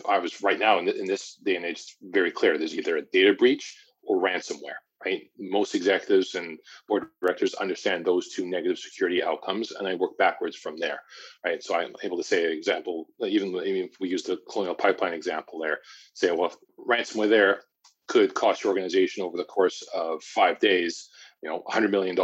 I 0.09 0.19
was 0.19 0.43
right 0.43 0.59
now 0.59 0.79
in, 0.79 0.89
in 0.89 1.07
this 1.07 1.37
day 1.45 1.57
and 1.57 1.65
age 1.65 1.81
it's 1.81 1.97
very 2.03 2.31
clear. 2.31 2.57
There's 2.59 2.75
either 2.75 2.97
a 2.97 3.03
data 3.03 3.35
breach 3.35 3.77
or 4.03 4.23
ransomware. 4.23 4.81
Right. 5.03 5.31
Most 5.39 5.75
executives 5.75 6.35
and 6.35 6.59
board 6.87 7.07
directors 7.23 7.55
understand 7.55 8.05
those 8.05 8.29
two 8.29 8.47
negative 8.47 8.79
security 8.79 9.23
outcomes, 9.23 9.73
and 9.73 9.89
I 9.89 9.95
work 9.95 10.19
backwards 10.19 10.57
from 10.57 10.77
there. 10.77 11.01
Right. 11.43 11.63
So 11.63 11.75
I'm 11.75 11.95
able 12.03 12.19
to 12.19 12.23
say, 12.23 12.45
an 12.45 12.53
example, 12.53 13.07
even, 13.27 13.49
even 13.49 13.89
if 13.89 13.93
we 13.99 14.11
use 14.11 14.25
the 14.25 14.39
colonial 14.51 14.75
pipeline 14.75 15.15
example 15.15 15.59
there, 15.59 15.79
say, 16.13 16.31
well, 16.33 16.53
ransomware 16.87 17.31
there 17.31 17.63
could 18.09 18.35
cost 18.35 18.63
your 18.63 18.73
organization 18.73 19.23
over 19.23 19.39
the 19.39 19.45
course 19.45 19.83
of 19.95 20.23
five 20.23 20.59
days, 20.59 21.09
you 21.43 21.49
know, 21.49 21.63
$100 21.71 21.91
million. 21.91 22.17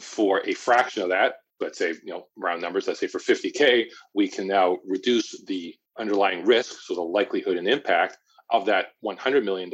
For 0.00 0.40
a 0.48 0.54
fraction 0.54 1.02
of 1.02 1.10
that, 1.10 1.34
let's 1.60 1.78
say, 1.78 1.90
you 1.90 2.12
know, 2.12 2.26
round 2.36 2.62
numbers, 2.62 2.86
let's 2.86 3.00
say 3.00 3.06
for 3.06 3.18
50K, 3.18 3.86
we 4.14 4.28
can 4.28 4.46
now 4.46 4.78
reduce 4.86 5.42
the 5.44 5.74
underlying 5.98 6.44
risk, 6.44 6.80
so 6.82 6.94
the 6.94 7.00
likelihood 7.00 7.56
and 7.56 7.68
impact 7.68 8.18
of 8.50 8.66
that 8.66 8.86
$100 9.04 9.44
million 9.44 9.70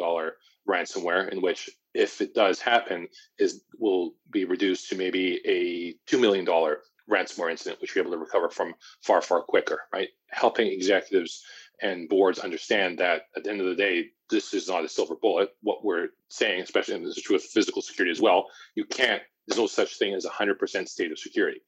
ransomware, 0.69 1.29
in 1.31 1.41
which 1.41 1.71
if 1.95 2.21
it 2.21 2.35
does 2.35 2.61
happen, 2.61 3.09
is 3.39 3.63
will 3.79 4.13
be 4.31 4.45
reduced 4.45 4.89
to 4.91 4.97
maybe 4.97 5.41
a 5.47 5.95
$2 6.13 6.21
million 6.21 6.45
ransomware 7.11 7.51
incident, 7.51 7.81
which 7.81 7.95
we're 7.95 8.03
able 8.03 8.11
to 8.11 8.19
recover 8.19 8.51
from 8.51 8.75
far, 9.03 9.23
far 9.23 9.43
quicker, 9.43 9.83
right? 9.93 10.09
Helping 10.29 10.67
executives 10.67 11.43
and 11.81 12.09
boards 12.09 12.39
understand 12.39 12.99
that 12.99 13.23
at 13.37 13.45
the 13.45 13.51
end 13.51 13.61
of 13.61 13.67
the 13.67 13.75
day, 13.75 14.07
this 14.29 14.53
is 14.55 14.69
not 14.69 14.85
a 14.85 14.89
silver 14.89 15.15
bullet. 15.21 15.51
What 15.63 15.85
we're 15.85 16.09
saying, 16.29 16.63
especially 16.63 16.97
and 16.97 17.07
this 17.07 17.17
is 17.17 17.23
true 17.23 17.37
of 17.37 17.43
physical 17.43 17.83
security 17.83 18.11
as 18.11 18.21
well, 18.21 18.47
you 18.75 18.85
can't, 18.85 19.23
there's 19.47 19.59
no 19.59 19.67
such 19.67 19.99
thing 19.99 20.15
as 20.15 20.27
100% 20.27 20.89
state 20.89 21.13
of 21.13 21.19
security 21.19 21.61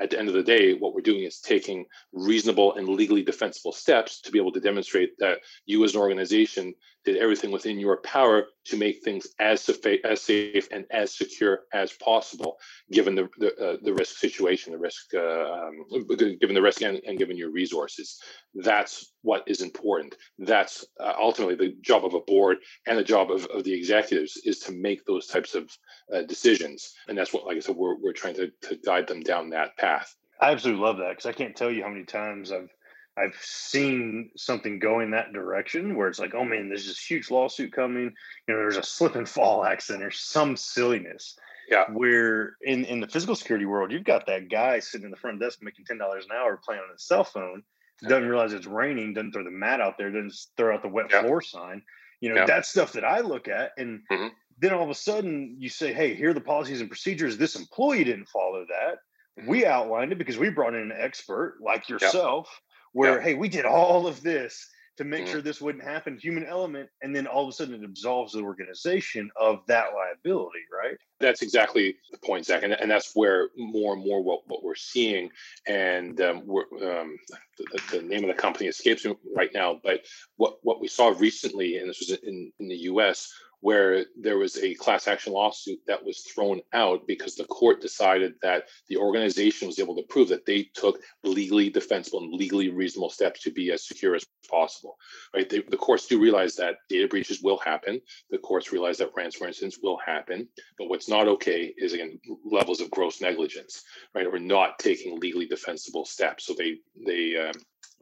at 0.00 0.10
the 0.10 0.18
end 0.18 0.28
of 0.28 0.34
the 0.34 0.42
day, 0.42 0.72
what 0.74 0.94
we're 0.94 1.02
doing 1.02 1.22
is 1.22 1.40
taking 1.40 1.84
reasonable 2.12 2.74
and 2.74 2.88
legally 2.88 3.22
defensible 3.22 3.72
steps 3.72 4.20
to 4.22 4.32
be 4.32 4.38
able 4.38 4.52
to 4.52 4.60
demonstrate 4.60 5.18
that 5.18 5.40
you 5.66 5.84
as 5.84 5.94
an 5.94 6.00
organization 6.00 6.74
did 7.04 7.16
everything 7.16 7.50
within 7.50 7.78
your 7.78 7.98
power 7.98 8.46
to 8.66 8.76
make 8.76 9.02
things 9.02 9.26
as 9.38 9.62
safe, 9.62 10.00
as 10.04 10.22
safe 10.22 10.68
and 10.70 10.84
as 10.90 11.16
secure 11.16 11.60
as 11.72 11.92
possible, 11.92 12.58
given 12.92 13.14
the 13.14 13.28
the, 13.38 13.56
uh, 13.56 13.76
the 13.82 13.92
risk 13.92 14.18
situation, 14.18 14.72
the 14.72 14.78
risk, 14.78 15.14
uh, 15.14 15.20
um, 15.20 16.06
given 16.40 16.54
the 16.54 16.62
risk, 16.62 16.82
and, 16.82 17.00
and, 17.06 17.18
given 17.18 17.36
your 17.36 17.50
resources. 17.50 18.20
That's 18.54 19.12
what 19.22 19.44
is 19.46 19.62
important. 19.62 20.14
That's 20.38 20.84
uh, 20.98 21.14
ultimately 21.18 21.54
the 21.54 21.76
job 21.80 22.04
of 22.04 22.14
a 22.14 22.20
board 22.20 22.58
and 22.86 22.98
the 22.98 23.04
job 23.04 23.30
of, 23.30 23.46
of 23.46 23.64
the 23.64 23.72
executives 23.72 24.36
is 24.44 24.58
to 24.60 24.72
make 24.72 25.04
those 25.04 25.26
types 25.26 25.54
of 25.54 25.70
uh, 26.14 26.22
decisions, 26.22 26.92
and 27.08 27.16
that's 27.16 27.32
what, 27.32 27.46
like 27.46 27.56
I 27.56 27.60
said, 27.60 27.76
we're 27.76 27.96
we're 27.96 28.12
trying 28.12 28.34
to 28.34 28.50
to 28.62 28.76
guide 28.84 29.06
them 29.06 29.20
down 29.20 29.50
that 29.50 29.76
path. 29.76 30.14
I 30.40 30.52
absolutely 30.52 30.82
love 30.82 30.96
that 30.98 31.10
because 31.10 31.26
I 31.26 31.32
can't 31.32 31.54
tell 31.54 31.70
you 31.70 31.82
how 31.82 31.90
many 31.90 32.04
times 32.04 32.50
I've 32.50 32.70
I've 33.16 33.36
seen 33.42 34.30
something 34.36 34.78
go 34.78 35.00
in 35.00 35.10
that 35.10 35.32
direction 35.32 35.96
where 35.96 36.08
it's 36.08 36.18
like, 36.18 36.34
oh 36.34 36.44
man, 36.44 36.68
there's 36.68 36.86
this 36.86 36.98
huge 36.98 37.30
lawsuit 37.30 37.72
coming. 37.72 38.12
You 38.46 38.54
know, 38.54 38.56
there's 38.56 38.76
a 38.76 38.82
slip 38.82 39.16
and 39.16 39.28
fall 39.28 39.64
accident 39.66 40.04
or 40.04 40.10
some 40.10 40.56
silliness. 40.56 41.36
Yeah. 41.70 41.84
Where 41.92 42.56
in, 42.62 42.84
in 42.84 43.00
the 43.00 43.06
physical 43.06 43.36
security 43.36 43.66
world, 43.66 43.92
you've 43.92 44.04
got 44.04 44.26
that 44.26 44.48
guy 44.50 44.80
sitting 44.80 45.04
in 45.04 45.10
the 45.10 45.16
front 45.16 45.40
desk 45.40 45.60
making 45.62 45.84
ten 45.84 45.98
dollars 45.98 46.24
an 46.24 46.36
hour 46.36 46.60
playing 46.64 46.82
on 46.82 46.92
his 46.92 47.06
cell 47.06 47.22
phone, 47.22 47.62
doesn't 48.02 48.28
realize 48.28 48.52
it's 48.52 48.66
raining, 48.66 49.14
doesn't 49.14 49.32
throw 49.32 49.44
the 49.44 49.50
mat 49.50 49.80
out 49.80 49.96
there, 49.96 50.10
doesn't 50.10 50.34
throw 50.56 50.74
out 50.74 50.82
the 50.82 50.88
wet 50.88 51.06
yeah. 51.10 51.22
floor 51.22 51.40
sign. 51.40 51.82
You 52.20 52.30
know, 52.30 52.36
yeah. 52.36 52.46
that's 52.46 52.68
stuff 52.68 52.92
that 52.92 53.04
I 53.04 53.20
look 53.20 53.46
at. 53.46 53.72
And 53.78 54.00
mm-hmm. 54.10 54.28
then 54.58 54.72
all 54.72 54.82
of 54.82 54.90
a 54.90 54.94
sudden 54.94 55.56
you 55.58 55.68
say, 55.68 55.92
Hey, 55.92 56.14
here 56.14 56.30
are 56.30 56.34
the 56.34 56.40
policies 56.40 56.80
and 56.80 56.90
procedures. 56.90 57.36
This 57.36 57.56
employee 57.56 58.04
didn't 58.04 58.28
follow 58.28 58.66
that. 58.68 58.98
Mm-hmm. 59.38 59.50
We 59.50 59.64
outlined 59.64 60.12
it 60.12 60.18
because 60.18 60.38
we 60.38 60.50
brought 60.50 60.74
in 60.74 60.80
an 60.80 60.92
expert 60.96 61.58
like 61.62 61.88
yourself 61.88 62.48
where 62.92 63.18
yeah. 63.18 63.24
hey 63.24 63.34
we 63.34 63.48
did 63.48 63.64
all 63.64 64.06
of 64.06 64.22
this 64.22 64.68
to 64.96 65.04
make 65.04 65.24
mm. 65.24 65.28
sure 65.28 65.40
this 65.40 65.60
wouldn't 65.60 65.84
happen 65.84 66.18
human 66.18 66.44
element 66.44 66.88
and 67.02 67.14
then 67.14 67.26
all 67.26 67.44
of 67.44 67.48
a 67.48 67.52
sudden 67.52 67.74
it 67.74 67.84
absolves 67.84 68.32
the 68.32 68.40
organization 68.40 69.30
of 69.40 69.60
that 69.66 69.86
liability 69.94 70.60
right 70.70 70.96
that's 71.20 71.42
exactly 71.42 71.96
the 72.10 72.18
point 72.18 72.44
zach 72.44 72.62
and, 72.62 72.72
and 72.74 72.90
that's 72.90 73.12
where 73.14 73.48
more 73.56 73.94
and 73.94 74.04
more 74.04 74.22
what, 74.22 74.42
what 74.46 74.62
we're 74.62 74.74
seeing 74.74 75.30
and 75.66 76.20
um, 76.20 76.42
we're, 76.44 76.64
um, 76.82 77.16
the, 77.56 77.80
the, 77.92 78.02
name 78.02 78.24
of 78.24 78.28
the 78.28 78.42
company 78.42 78.68
escapes 78.68 79.04
me 79.04 79.14
right 79.34 79.50
now 79.54 79.80
but 79.82 80.04
what, 80.36 80.58
what 80.62 80.80
we 80.80 80.88
saw 80.88 81.14
recently 81.18 81.78
and 81.78 81.88
this 81.88 82.00
was 82.00 82.18
in, 82.22 82.52
in 82.58 82.68
the 82.68 82.76
us 82.76 83.32
where 83.60 84.06
there 84.18 84.38
was 84.38 84.56
a 84.58 84.74
class 84.74 85.06
action 85.06 85.32
lawsuit 85.32 85.78
that 85.86 86.04
was 86.04 86.20
thrown 86.20 86.60
out 86.72 87.06
because 87.06 87.34
the 87.34 87.44
court 87.44 87.80
decided 87.80 88.34
that 88.42 88.64
the 88.88 88.96
organization 88.96 89.68
was 89.68 89.78
able 89.78 89.94
to 89.94 90.02
prove 90.04 90.28
that 90.28 90.46
they 90.46 90.68
took 90.74 90.98
legally 91.24 91.68
defensible 91.68 92.20
and 92.20 92.32
legally 92.32 92.70
reasonable 92.70 93.10
steps 93.10 93.42
to 93.42 93.50
be 93.50 93.70
as 93.70 93.86
secure 93.86 94.14
as 94.14 94.24
possible. 94.48 94.96
Right? 95.34 95.48
They, 95.48 95.60
the 95.60 95.76
courts 95.76 96.06
do 96.06 96.20
realize 96.20 96.56
that 96.56 96.76
data 96.88 97.06
breaches 97.06 97.42
will 97.42 97.58
happen. 97.58 98.00
The 98.30 98.38
courts 98.38 98.72
realize 98.72 98.98
that 98.98 99.14
ransomware 99.14 99.48
incidents 99.48 99.78
will 99.82 99.98
happen. 100.04 100.48
But 100.78 100.88
what's 100.88 101.08
not 101.08 101.28
okay 101.28 101.74
is 101.76 101.92
again 101.92 102.18
levels 102.44 102.80
of 102.80 102.90
gross 102.90 103.20
negligence, 103.20 103.82
right? 104.14 104.26
Or 104.26 104.38
not 104.38 104.78
taking 104.78 105.20
legally 105.20 105.46
defensible 105.46 106.06
steps. 106.06 106.46
So 106.46 106.54
they 106.56 106.78
they 107.06 107.36
um, 107.36 107.52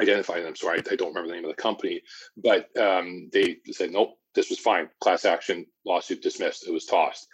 identify 0.01 0.41
them. 0.41 0.55
Sorry, 0.55 0.79
I, 0.79 0.93
I, 0.93 0.97
don't 0.97 1.09
remember 1.09 1.29
the 1.29 1.35
name 1.35 1.45
of 1.45 1.55
the 1.55 1.63
company, 1.63 2.03
but 2.37 2.69
um, 2.79 3.29
they 3.33 3.59
said 3.73 3.91
nope 3.91 4.18
this 4.35 4.51
was 4.51 4.59
fine. 4.59 4.89
Class 5.01 5.25
action 5.25 5.67
lawsuit 5.85 6.23
dismissed. 6.23 6.67
It 6.67 6.73
was 6.73 6.87
tossed. 6.87 7.29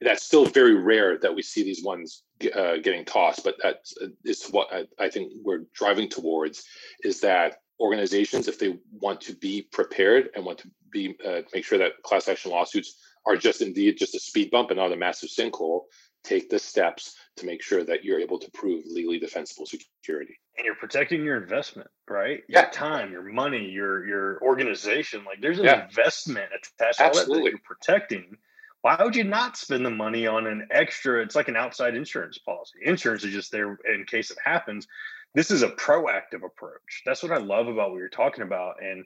That's 0.00 0.24
still 0.24 0.46
very 0.46 0.74
rare 0.74 1.18
that 1.18 1.34
we 1.34 1.42
see 1.42 1.62
these 1.62 1.84
ones 1.84 2.22
uh, 2.54 2.76
getting 2.82 3.04
tossed, 3.04 3.44
but 3.44 3.56
that 3.62 3.80
is 4.24 4.46
what 4.46 4.68
I, 4.72 4.86
I 4.98 5.10
think 5.10 5.32
we're 5.42 5.64
driving 5.74 6.08
towards 6.08 6.64
is 7.04 7.20
that 7.20 7.58
organizations, 7.78 8.48
if 8.48 8.58
they 8.58 8.78
want 9.00 9.20
to 9.22 9.34
be 9.34 9.62
prepared 9.62 10.30
and 10.34 10.44
want 10.44 10.58
to 10.58 10.70
be 10.90 11.16
uh, 11.26 11.42
make 11.54 11.64
sure 11.64 11.78
that 11.78 12.02
class 12.02 12.28
action 12.28 12.50
lawsuits 12.50 12.96
are 13.26 13.36
just 13.36 13.62
indeed 13.62 13.96
just 13.98 14.14
a 14.14 14.20
speed 14.20 14.50
bump 14.50 14.70
and 14.70 14.78
not 14.78 14.92
a 14.92 14.96
massive 14.96 15.28
sinkhole, 15.28 15.82
take 16.24 16.50
the 16.50 16.58
steps 16.58 17.16
to 17.36 17.46
make 17.46 17.62
sure 17.62 17.84
that 17.84 18.04
you're 18.04 18.20
able 18.20 18.38
to 18.38 18.50
prove 18.52 18.84
legally 18.86 19.18
defensible 19.18 19.66
security 19.66 20.38
and 20.56 20.66
you're 20.66 20.74
protecting 20.74 21.24
your 21.24 21.42
investment, 21.42 21.88
right? 22.08 22.42
Yeah. 22.48 22.62
Your 22.62 22.70
time, 22.70 23.12
your 23.12 23.22
money, 23.22 23.70
your 23.70 24.06
your 24.06 24.42
organization. 24.42 25.24
Like 25.24 25.40
there's 25.40 25.58
an 25.58 25.64
yeah. 25.64 25.86
investment 25.86 26.50
attached 26.52 26.98
to 26.98 27.04
that 27.04 27.14
that 27.14 27.42
you're 27.44 27.58
protecting. 27.64 28.36
Why 28.82 28.96
would 29.02 29.16
you 29.16 29.24
not 29.24 29.56
spend 29.56 29.84
the 29.84 29.90
money 29.90 30.26
on 30.26 30.46
an 30.46 30.68
extra? 30.70 31.22
It's 31.22 31.34
like 31.34 31.48
an 31.48 31.56
outside 31.56 31.94
insurance 31.94 32.38
policy. 32.38 32.78
Insurance 32.84 33.24
is 33.24 33.32
just 33.32 33.52
there 33.52 33.78
in 33.92 34.04
case 34.06 34.30
it 34.30 34.38
happens. 34.44 34.86
This 35.34 35.50
is 35.50 35.62
a 35.62 35.68
proactive 35.68 36.44
approach. 36.44 37.02
That's 37.06 37.22
what 37.22 37.32
I 37.32 37.38
love 37.38 37.68
about 37.68 37.92
what 37.92 37.98
you're 37.98 38.08
talking 38.08 38.42
about. 38.42 38.82
And 38.82 39.04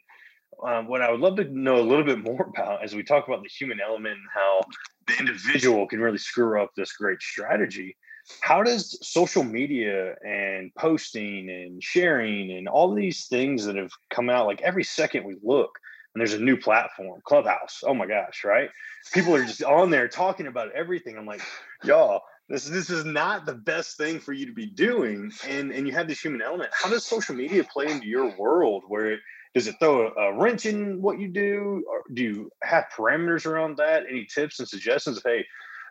um, 0.62 0.88
what 0.88 1.02
I 1.02 1.10
would 1.10 1.20
love 1.20 1.36
to 1.36 1.44
know 1.44 1.80
a 1.80 1.82
little 1.82 2.04
bit 2.04 2.18
more 2.18 2.42
about 2.56 2.84
as 2.84 2.94
we 2.94 3.02
talk 3.02 3.26
about 3.26 3.42
the 3.42 3.48
human 3.48 3.80
element 3.80 4.14
and 4.14 4.28
how 4.32 4.60
the 5.06 5.18
individual 5.18 5.86
can 5.86 6.00
really 6.00 6.18
screw 6.18 6.62
up 6.62 6.70
this 6.76 6.92
great 6.92 7.20
strategy. 7.20 7.96
How 8.40 8.62
does 8.62 8.98
social 9.06 9.44
media 9.44 10.14
and 10.26 10.74
posting 10.74 11.50
and 11.50 11.82
sharing 11.82 12.52
and 12.52 12.68
all 12.68 12.94
these 12.94 13.26
things 13.26 13.66
that 13.66 13.76
have 13.76 13.92
come 14.08 14.30
out 14.30 14.46
like 14.46 14.62
every 14.62 14.84
second 14.84 15.24
we 15.24 15.36
look 15.42 15.78
and 16.14 16.20
there's 16.20 16.32
a 16.32 16.38
new 16.38 16.56
platform 16.56 17.20
clubhouse 17.24 17.82
oh 17.86 17.92
my 17.92 18.06
gosh 18.06 18.42
right? 18.42 18.70
People 19.12 19.34
are 19.34 19.44
just 19.44 19.62
on 19.62 19.90
there 19.90 20.08
talking 20.08 20.46
about 20.46 20.72
everything. 20.72 21.18
I'm 21.18 21.26
like 21.26 21.42
y'all 21.84 22.22
this 22.48 22.66
this 22.66 22.90
is 22.90 23.04
not 23.04 23.46
the 23.46 23.54
best 23.54 23.96
thing 23.96 24.20
for 24.20 24.32
you 24.32 24.46
to 24.46 24.52
be 24.52 24.66
doing. 24.66 25.32
And 25.48 25.70
and 25.72 25.86
you 25.86 25.92
have 25.94 26.08
this 26.08 26.20
human 26.20 26.42
element. 26.42 26.70
How 26.72 26.88
does 26.88 27.04
social 27.04 27.34
media 27.34 27.64
play 27.64 27.90
into 27.90 28.06
your 28.06 28.34
world 28.36 28.84
where 28.88 29.12
it 29.12 29.20
does 29.54 29.66
it 29.66 29.76
throw 29.78 30.08
a, 30.08 30.20
a 30.20 30.36
wrench 30.36 30.66
in 30.66 31.00
what 31.00 31.18
you 31.18 31.28
do 31.28 31.84
or 31.88 32.02
do 32.12 32.22
you 32.22 32.50
have 32.62 32.84
parameters 32.96 33.46
around 33.46 33.76
that 33.76 34.04
any 34.08 34.26
tips 34.26 34.58
and 34.58 34.68
suggestions 34.68 35.16
of 35.16 35.22
hey 35.24 35.44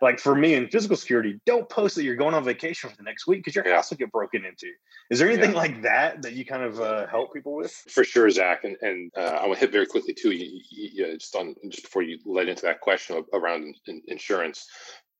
like 0.03 0.19
for 0.19 0.35
me 0.35 0.53
in 0.53 0.67
physical 0.67 0.97
security, 0.97 1.39
don't 1.45 1.67
post 1.69 1.95
that 1.95 2.03
you're 2.03 2.17
going 2.17 2.33
on 2.35 2.43
vacation 2.43 2.89
for 2.89 2.97
the 2.97 3.03
next 3.03 3.25
week 3.25 3.39
because 3.39 3.55
your 3.55 3.73
house 3.73 3.89
will 3.89 3.97
get 3.97 4.11
broken 4.11 4.43
into. 4.45 4.67
Is 5.09 5.17
there 5.17 5.29
anything 5.29 5.51
yeah. 5.51 5.57
like 5.57 5.81
that 5.83 6.21
that 6.23 6.33
you 6.33 6.45
kind 6.45 6.61
of 6.61 6.79
uh, 6.81 7.07
help 7.07 7.33
people 7.33 7.55
with? 7.55 7.71
For 7.89 8.03
sure, 8.03 8.29
Zach, 8.29 8.65
and, 8.65 8.75
and 8.81 9.11
uh, 9.17 9.39
I 9.41 9.47
want 9.47 9.59
to 9.59 9.65
hit 9.65 9.71
very 9.71 9.85
quickly 9.85 10.13
too. 10.13 10.31
You, 10.31 10.59
you, 10.69 11.17
just 11.17 11.35
on 11.35 11.55
just 11.69 11.83
before 11.83 12.03
you 12.03 12.19
led 12.25 12.49
into 12.49 12.63
that 12.63 12.81
question 12.81 13.23
around 13.33 13.75
insurance. 14.07 14.67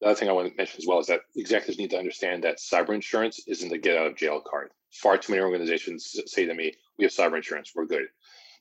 The 0.02 0.08
other 0.08 0.16
thing 0.16 0.28
I 0.28 0.34
want 0.34 0.50
to 0.50 0.58
mention 0.58 0.80
as 0.80 0.86
well 0.86 1.00
is 1.00 1.08
that 1.08 1.22
executives 1.38 1.78
need 1.78 1.92
to 1.92 1.98
understand 1.98 2.44
that 2.44 2.58
cyber 2.58 2.94
insurance 2.94 3.40
isn't 3.48 3.72
a 3.72 3.78
get 3.78 3.98
out 3.98 4.08
of 4.08 4.18
jail 4.18 4.42
card. 4.46 4.72
Far 4.92 5.18
too 5.18 5.32
many 5.32 5.42
organizations 5.42 6.14
say 6.26 6.46
to 6.46 6.54
me, 6.54 6.74
"We 6.98 7.06
have 7.06 7.14
cyber 7.14 7.38
insurance, 7.38 7.72
we're 7.74 7.86
good." 7.86 8.08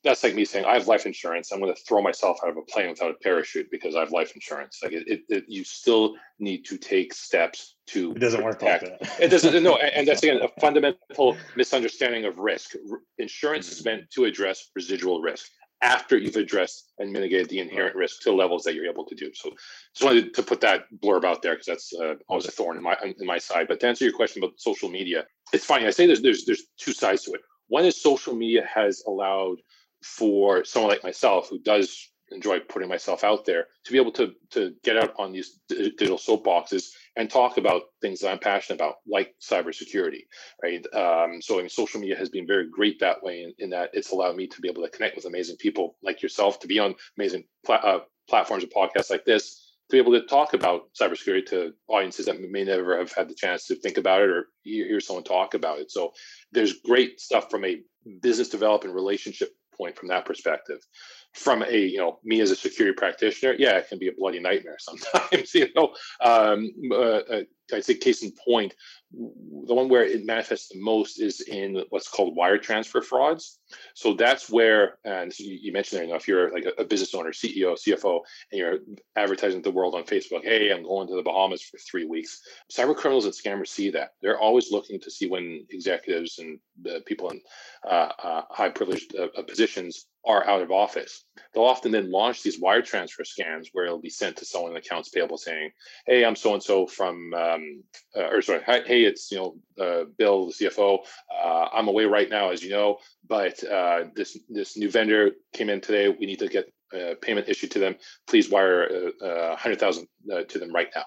That's 0.04 0.24
like 0.24 0.34
me 0.34 0.44
saying 0.44 0.64
I 0.64 0.74
have 0.74 0.88
life 0.88 1.06
insurance. 1.06 1.52
I'm 1.52 1.60
going 1.60 1.72
to 1.72 1.80
throw 1.82 2.02
myself 2.02 2.38
out 2.42 2.50
of 2.50 2.56
a 2.56 2.62
plane 2.62 2.90
without 2.90 3.10
a 3.10 3.14
parachute 3.14 3.68
because 3.70 3.94
I 3.94 4.00
have 4.00 4.10
life 4.10 4.32
insurance. 4.34 4.80
Like 4.82 4.92
it, 4.92 5.06
it, 5.06 5.20
it 5.28 5.44
you 5.46 5.64
still 5.64 6.14
need 6.40 6.64
to 6.66 6.76
take 6.76 7.14
steps 7.14 7.76
to. 7.88 8.12
It 8.12 8.18
doesn't 8.18 8.42
work 8.42 8.62
like 8.62 8.80
that. 8.80 9.20
it 9.20 9.28
doesn't. 9.28 9.62
No, 9.62 9.76
and 9.96 10.06
that's 10.06 10.22
again 10.22 10.40
a 10.42 10.48
fundamental 10.60 11.36
misunderstanding 11.56 12.24
of 12.24 12.38
risk. 12.38 12.74
Insurance 13.18 13.66
mm-hmm. 13.66 13.78
is 13.78 13.84
meant 13.84 14.10
to 14.14 14.24
address 14.24 14.70
residual 14.74 15.20
risk 15.20 15.46
after 15.82 16.16
you've 16.16 16.36
addressed 16.36 16.92
and 16.98 17.12
mitigated 17.12 17.48
the 17.48 17.58
inherent 17.58 17.96
risk 17.96 18.22
to 18.22 18.32
levels 18.32 18.62
that 18.62 18.74
you're 18.74 18.90
able 18.90 19.04
to 19.04 19.14
do. 19.16 19.30
So, 19.34 19.50
just 19.94 20.04
wanted 20.04 20.32
to 20.34 20.42
put 20.42 20.60
that 20.60 20.84
blurb 21.02 21.24
out 21.24 21.42
there 21.42 21.54
because 21.54 21.66
that's 21.66 21.92
uh, 21.92 22.14
always 22.28 22.46
a 22.46 22.50
thorn 22.50 22.76
in 22.76 22.82
my 22.82 22.96
in 23.02 23.26
my 23.26 23.38
side. 23.38 23.68
But 23.68 23.78
to 23.80 23.86
answer 23.86 24.04
your 24.04 24.14
question 24.14 24.42
about 24.42 24.58
social 24.58 24.88
media, 24.88 25.26
it's 25.52 25.64
funny. 25.64 25.86
I 25.86 25.90
say 25.90 26.06
there's 26.06 26.22
there's 26.22 26.44
there's 26.44 26.64
two 26.76 26.92
sides 26.92 27.22
to 27.24 27.32
it. 27.34 27.40
One 27.68 27.84
is 27.84 28.02
social 28.02 28.34
media 28.34 28.66
has 28.72 29.02
allowed 29.06 29.56
for 30.02 30.64
someone 30.64 30.90
like 30.90 31.04
myself 31.04 31.48
who 31.48 31.58
does 31.58 32.12
enjoy 32.32 32.60
putting 32.60 32.88
myself 32.88 33.24
out 33.24 33.44
there 33.44 33.66
to 33.84 33.92
be 33.92 33.98
able 33.98 34.12
to 34.12 34.32
to 34.50 34.74
get 34.82 34.96
out 34.96 35.12
on 35.18 35.32
these 35.32 35.58
digital 35.68 36.16
soapboxes 36.16 36.88
and 37.16 37.30
talk 37.30 37.58
about 37.58 37.82
things 38.00 38.20
that 38.20 38.30
I'm 38.30 38.38
passionate 38.38 38.80
about, 38.80 38.96
like 39.06 39.34
cybersecurity, 39.40 40.22
right? 40.62 40.84
Um, 40.94 41.42
so 41.42 41.56
I 41.56 41.60
mean, 41.60 41.68
social 41.68 42.00
media 42.00 42.16
has 42.16 42.30
been 42.30 42.46
very 42.46 42.68
great 42.70 43.00
that 43.00 43.22
way, 43.22 43.42
in, 43.42 43.52
in, 43.58 43.70
that 43.70 43.90
it's 43.92 44.12
allowed 44.12 44.36
me 44.36 44.46
to 44.46 44.60
be 44.60 44.68
able 44.68 44.82
to 44.82 44.88
connect 44.88 45.16
with 45.16 45.26
amazing 45.26 45.56
people 45.56 45.96
like 46.02 46.22
yourself, 46.22 46.58
to 46.60 46.66
be 46.66 46.78
on 46.78 46.94
amazing 47.18 47.44
pla- 47.66 47.76
uh, 47.76 48.00
platforms 48.28 48.62
and 48.62 48.72
podcasts 48.72 49.10
like 49.10 49.24
this, 49.26 49.74
to 49.90 49.96
be 49.96 49.98
able 49.98 50.12
to 50.12 50.26
talk 50.26 50.54
about 50.54 50.88
cybersecurity 50.98 51.44
to 51.46 51.72
audiences 51.88 52.26
that 52.26 52.40
may 52.40 52.64
never 52.64 52.96
have 52.98 53.12
had 53.12 53.28
the 53.28 53.34
chance 53.34 53.66
to 53.66 53.74
think 53.74 53.98
about 53.98 54.22
it 54.22 54.30
or 54.30 54.46
hear 54.62 55.00
someone 55.00 55.24
talk 55.24 55.52
about 55.54 55.78
it. 55.78 55.90
So 55.90 56.12
there's 56.50 56.80
great 56.80 57.20
stuff 57.20 57.50
from 57.50 57.64
a 57.66 57.80
business 58.22 58.48
development 58.48 58.94
relationship 58.94 59.50
point 59.76 59.96
from 59.96 60.08
that 60.08 60.24
perspective. 60.26 60.86
From 61.34 61.62
a, 61.62 61.76
you 61.76 61.98
know, 61.98 62.18
me 62.24 62.40
as 62.40 62.50
a 62.50 62.56
security 62.56 62.94
practitioner, 62.94 63.54
yeah, 63.58 63.78
it 63.78 63.88
can 63.88 63.98
be 63.98 64.08
a 64.08 64.12
bloody 64.12 64.38
nightmare 64.38 64.76
sometimes. 64.80 65.54
you 65.54 65.68
know, 65.74 65.94
um, 66.20 66.70
uh, 66.90 66.94
uh 66.94 67.42
I'd 67.72 67.84
say 67.84 67.94
case 67.94 68.22
in 68.22 68.32
point, 68.32 68.74
the 69.12 69.74
one 69.74 69.88
where 69.88 70.04
it 70.04 70.24
manifests 70.24 70.68
the 70.68 70.80
most 70.80 71.20
is 71.20 71.40
in 71.42 71.84
what's 71.90 72.08
called 72.08 72.36
wire 72.36 72.58
transfer 72.58 73.00
frauds. 73.00 73.60
So 73.94 74.14
that's 74.14 74.50
where, 74.50 74.98
and 75.04 75.32
you, 75.38 75.72
mentioned 75.72 75.98
there, 75.98 76.04
you 76.04 76.10
know, 76.10 76.16
if 76.16 76.28
you're 76.28 76.52
like 76.52 76.66
a, 76.78 76.84
business 76.84 77.14
owner, 77.14 77.30
CEO, 77.30 77.76
CFO, 77.76 78.20
and 78.50 78.58
you're 78.58 78.78
advertising 79.16 79.62
to 79.62 79.70
the 79.70 79.74
world 79.74 79.94
on 79.94 80.04
Facebook, 80.04 80.44
hey, 80.44 80.70
I'm 80.70 80.82
going 80.82 81.08
to 81.08 81.16
the 81.16 81.22
Bahamas 81.22 81.62
for 81.62 81.78
three 81.78 82.04
weeks. 82.04 82.40
Cyber 82.70 82.96
criminals 82.96 83.24
and 83.24 83.34
scammers 83.34 83.68
see 83.68 83.90
that. 83.90 84.14
They're 84.20 84.40
always 84.40 84.70
looking 84.70 85.00
to 85.00 85.10
see 85.10 85.28
when 85.28 85.66
executives 85.70 86.38
and 86.38 86.58
the 86.82 87.02
people 87.06 87.30
in 87.30 87.40
uh, 87.86 88.12
uh, 88.22 88.42
high 88.50 88.70
privileged 88.70 89.14
uh, 89.16 89.42
positions 89.42 90.06
are 90.24 90.46
out 90.48 90.62
of 90.62 90.70
office. 90.70 91.24
They'll 91.52 91.64
often 91.64 91.92
then 91.92 92.10
launch 92.10 92.42
these 92.42 92.60
wire 92.60 92.82
transfer 92.82 93.24
scams 93.24 93.68
where 93.72 93.84
it'll 93.84 94.00
be 94.00 94.10
sent 94.10 94.36
to 94.36 94.44
someone 94.44 94.72
in 94.72 94.76
accounts 94.76 95.08
payable 95.08 95.38
saying, 95.38 95.72
"Hey, 96.06 96.24
I'm 96.24 96.36
so 96.36 96.54
and 96.54 96.62
so 96.62 96.86
from," 96.86 97.34
um, 97.34 97.82
uh, 98.16 98.28
or 98.28 98.42
sorry, 98.42 98.62
"Hey, 98.64 99.04
it's 99.04 99.30
you 99.30 99.38
know 99.38 99.84
uh, 99.84 100.04
Bill, 100.16 100.46
the 100.46 100.52
CFO. 100.52 100.98
Uh, 101.30 101.68
I'm 101.72 101.88
away 101.88 102.04
right 102.04 102.30
now, 102.30 102.50
as 102.50 102.62
you 102.62 102.70
know, 102.70 102.98
but 103.28 103.62
uh, 103.64 104.04
this 104.14 104.38
this 104.48 104.76
new 104.76 104.90
vendor 104.90 105.32
came 105.52 105.68
in 105.68 105.80
today. 105.80 106.08
We 106.08 106.26
need 106.26 106.38
to 106.38 106.48
get 106.48 106.72
a 106.92 107.14
payment 107.16 107.48
issued 107.48 107.72
to 107.72 107.78
them. 107.78 107.96
Please 108.26 108.50
wire 108.50 109.10
uh, 109.20 109.26
a 109.26 109.56
hundred 109.56 109.80
thousand 109.80 110.08
uh, 110.32 110.42
to 110.42 110.58
them 110.58 110.72
right 110.72 110.88
now." 110.94 111.04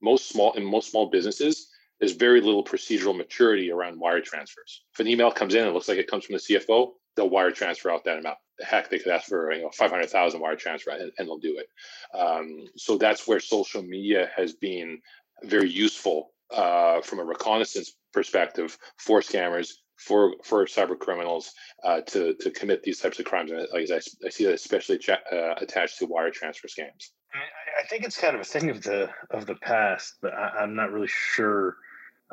Most 0.00 0.28
small 0.28 0.52
in 0.52 0.64
most 0.64 0.90
small 0.90 1.10
businesses, 1.10 1.70
there's 1.98 2.12
very 2.12 2.40
little 2.40 2.64
procedural 2.64 3.16
maturity 3.16 3.70
around 3.70 3.98
wire 3.98 4.20
transfers. 4.20 4.84
If 4.92 5.00
an 5.00 5.08
email 5.08 5.32
comes 5.32 5.54
in 5.54 5.66
it 5.66 5.70
looks 5.70 5.88
like 5.88 5.98
it 5.98 6.08
comes 6.08 6.24
from 6.24 6.34
the 6.34 6.40
CFO, 6.40 6.92
they'll 7.18 7.28
wire 7.28 7.50
transfer 7.50 7.90
out 7.90 8.04
that 8.04 8.18
amount. 8.18 8.38
Heck, 8.60 8.88
they 8.88 8.98
could 8.98 9.12
ask 9.12 9.28
for 9.28 9.52
you 9.52 9.62
know 9.62 9.70
500,000 9.70 10.40
wire 10.40 10.56
transfer 10.56 10.90
and, 10.90 11.12
and, 11.18 11.28
they'll 11.28 11.38
do 11.38 11.58
it. 11.58 11.68
Um, 12.16 12.66
so 12.76 12.96
that's 12.96 13.26
where 13.26 13.40
social 13.40 13.82
media 13.82 14.30
has 14.34 14.52
been 14.54 15.00
very 15.42 15.68
useful 15.68 16.30
uh, 16.52 17.00
from 17.02 17.18
a 17.18 17.24
reconnaissance 17.24 17.94
perspective 18.12 18.78
for 18.96 19.20
scammers, 19.20 19.72
for 19.96 20.34
for 20.44 20.64
cyber 20.66 20.98
criminals 20.98 21.52
uh, 21.84 22.00
to 22.02 22.34
to 22.34 22.50
commit 22.50 22.82
these 22.84 23.00
types 23.00 23.18
of 23.18 23.26
crimes. 23.26 23.50
And 23.50 23.66
like 23.72 23.90
I, 23.90 24.00
I 24.26 24.30
see 24.30 24.44
that 24.44 24.54
especially 24.54 24.98
cha- 24.98 25.24
uh, 25.30 25.54
attached 25.58 25.98
to 25.98 26.06
wire 26.06 26.30
transfer 26.30 26.68
scams. 26.68 27.10
I 27.34 27.82
I, 27.82 27.86
think 27.88 28.04
it's 28.04 28.20
kind 28.20 28.34
of 28.34 28.40
a 28.40 28.44
thing 28.44 28.70
of 28.70 28.82
the 28.82 29.10
of 29.30 29.46
the 29.46 29.56
past, 29.56 30.14
but 30.22 30.32
I, 30.32 30.60
I'm 30.60 30.74
not 30.74 30.92
really 30.92 31.08
sure 31.08 31.76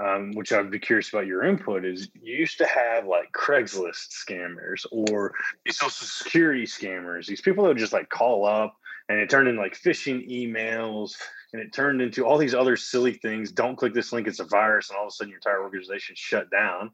um, 0.03 0.31
which 0.33 0.51
I'd 0.51 0.71
be 0.71 0.79
curious 0.79 1.09
about 1.09 1.27
your 1.27 1.43
input, 1.43 1.85
is 1.85 2.09
you 2.21 2.35
used 2.35 2.57
to 2.57 2.65
have 2.65 3.05
like 3.05 3.31
Craigslist 3.31 4.09
scammers 4.11 4.85
or 4.91 5.33
these 5.65 5.77
social 5.77 6.07
security 6.07 6.65
scammers, 6.65 7.27
these 7.27 7.41
people 7.41 7.63
that 7.63 7.69
would 7.69 7.77
just 7.77 7.93
like 7.93 8.09
call 8.09 8.45
up 8.45 8.75
and 9.09 9.19
it 9.19 9.29
turned 9.29 9.47
into 9.47 9.61
like 9.61 9.79
phishing 9.79 10.27
emails 10.29 11.15
and 11.53 11.61
it 11.61 11.71
turned 11.71 12.01
into 12.01 12.25
all 12.25 12.37
these 12.37 12.55
other 12.55 12.75
silly 12.75 13.13
things. 13.13 13.51
Don't 13.51 13.75
click 13.75 13.93
this 13.93 14.11
link, 14.11 14.27
it's 14.27 14.39
a 14.39 14.45
virus, 14.45 14.89
and 14.89 14.97
all 14.97 15.05
of 15.05 15.09
a 15.09 15.11
sudden 15.11 15.29
your 15.29 15.37
entire 15.37 15.61
organization 15.61 16.15
shut 16.17 16.49
down. 16.51 16.91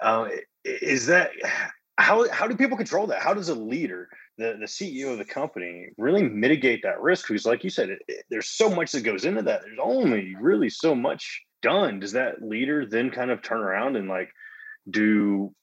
Uh, 0.00 0.28
is 0.64 1.06
that 1.06 1.30
how 1.96 2.28
how 2.30 2.46
do 2.46 2.56
people 2.56 2.76
control 2.76 3.06
that? 3.08 3.20
How 3.20 3.34
does 3.34 3.48
a 3.48 3.54
leader, 3.54 4.08
the, 4.36 4.56
the 4.58 4.66
CEO 4.66 5.12
of 5.12 5.18
the 5.18 5.24
company, 5.24 5.88
really 5.96 6.22
mitigate 6.22 6.82
that 6.82 7.00
risk? 7.00 7.28
Because, 7.28 7.44
like 7.44 7.64
you 7.64 7.70
said, 7.70 7.90
it, 7.90 8.02
it, 8.06 8.24
there's 8.30 8.48
so 8.48 8.70
much 8.70 8.92
that 8.92 9.00
goes 9.00 9.24
into 9.24 9.42
that. 9.42 9.62
There's 9.62 9.78
only 9.82 10.36
really 10.40 10.70
so 10.70 10.94
much 10.94 11.42
done, 11.62 12.00
does 12.00 12.12
that 12.12 12.42
leader 12.42 12.86
then 12.86 13.10
kind 13.10 13.30
of 13.30 13.42
turn 13.42 13.60
around 13.60 13.96
and 13.96 14.08
like 14.08 14.30
do 14.88 15.54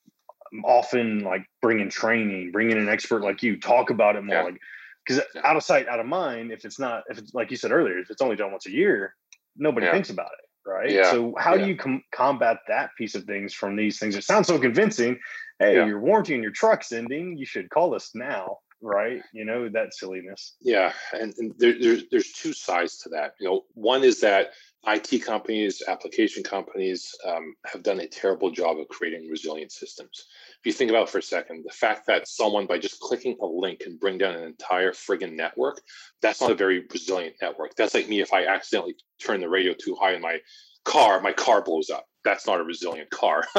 often 0.63 1.19
like 1.19 1.45
bring 1.61 1.79
in 1.79 1.89
training, 1.89 2.51
bring 2.51 2.71
in 2.71 2.77
an 2.77 2.89
expert 2.89 3.21
like 3.21 3.43
you, 3.43 3.59
talk 3.59 3.89
about 3.89 4.15
it 4.15 4.23
more, 4.23 4.35
yeah. 4.35 4.43
like 4.43 4.59
because 5.05 5.21
out 5.43 5.55
of 5.55 5.63
sight, 5.63 5.87
out 5.87 5.99
of 5.99 6.05
mind. 6.05 6.51
If 6.51 6.65
it's 6.65 6.79
not, 6.79 7.03
if 7.09 7.17
it's 7.17 7.33
like 7.33 7.51
you 7.51 7.57
said 7.57 7.71
earlier, 7.71 7.99
if 7.99 8.09
it's 8.09 8.21
only 8.21 8.35
done 8.35 8.51
once 8.51 8.65
a 8.65 8.71
year, 8.71 9.15
nobody 9.55 9.85
yeah. 9.85 9.91
thinks 9.91 10.09
about 10.09 10.31
it, 10.33 10.69
right? 10.69 10.91
Yeah. 10.91 11.11
So 11.11 11.35
how 11.37 11.57
do 11.57 11.67
you 11.67 11.75
com- 11.75 12.03
combat 12.11 12.57
that 12.67 12.91
piece 12.97 13.15
of 13.15 13.23
things 13.25 13.53
from 13.53 13.75
these 13.75 13.99
things? 13.99 14.15
It 14.15 14.23
sounds 14.23 14.47
so 14.47 14.59
convincing. 14.59 15.19
Hey, 15.59 15.75
your 15.75 16.01
warranty 16.01 16.33
and 16.33 16.43
your 16.43 16.51
truck's 16.51 16.91
ending. 16.91 17.37
You 17.37 17.45
should 17.45 17.69
call 17.69 17.95
us 17.95 18.11
now 18.13 18.57
right? 18.85 19.21
You 19.33 19.45
know 19.45 19.67
that 19.69 19.93
silliness. 19.93 20.55
Yeah, 20.61 20.93
and, 21.13 21.33
and 21.37 21.53
there, 21.57 21.73
there's 21.79 22.03
there's 22.11 22.31
two 22.31 22.53
sides 22.53 22.99
to 22.99 23.09
that. 23.09 23.33
You 23.39 23.47
know, 23.47 23.61
one 23.73 24.03
is 24.03 24.21
that 24.21 24.51
IT 24.87 25.25
companies, 25.25 25.81
application 25.87 26.43
companies 26.43 27.13
um, 27.27 27.55
have 27.65 27.81
done 27.81 27.99
a 27.99 28.07
terrible 28.07 28.51
job 28.51 28.77
of 28.79 28.87
creating 28.87 29.27
resilient 29.29 29.71
systems. 29.71 30.27
If 30.59 30.65
you 30.65 30.71
think 30.71 30.91
about 30.91 31.09
for 31.09 31.17
a 31.17 31.23
second, 31.23 31.65
the 31.65 31.73
fact 31.73 32.05
that 32.07 32.27
someone 32.27 32.67
by 32.67 32.77
just 32.77 32.99
clicking 32.99 33.35
a 33.41 33.45
link 33.45 33.79
can 33.79 33.97
bring 33.97 34.19
down 34.19 34.35
an 34.35 34.43
entire 34.43 34.91
friggin' 34.91 35.35
network, 35.35 35.81
that's 36.21 36.39
not 36.39 36.51
a 36.51 36.55
very 36.55 36.85
resilient 36.91 37.35
network. 37.41 37.75
That's 37.75 37.95
like 37.95 38.07
me 38.07 38.21
if 38.21 38.31
I 38.31 38.45
accidentally 38.45 38.95
turn 39.19 39.41
the 39.41 39.49
radio 39.49 39.73
too 39.73 39.97
high 39.99 40.13
in 40.13 40.21
my 40.21 40.37
car, 40.83 41.19
my 41.19 41.33
car 41.33 41.63
blows 41.63 41.89
up 41.89 42.05
that's 42.25 42.47
not 42.47 42.59
a 42.59 42.63
resilient 42.63 43.09
car, 43.11 43.45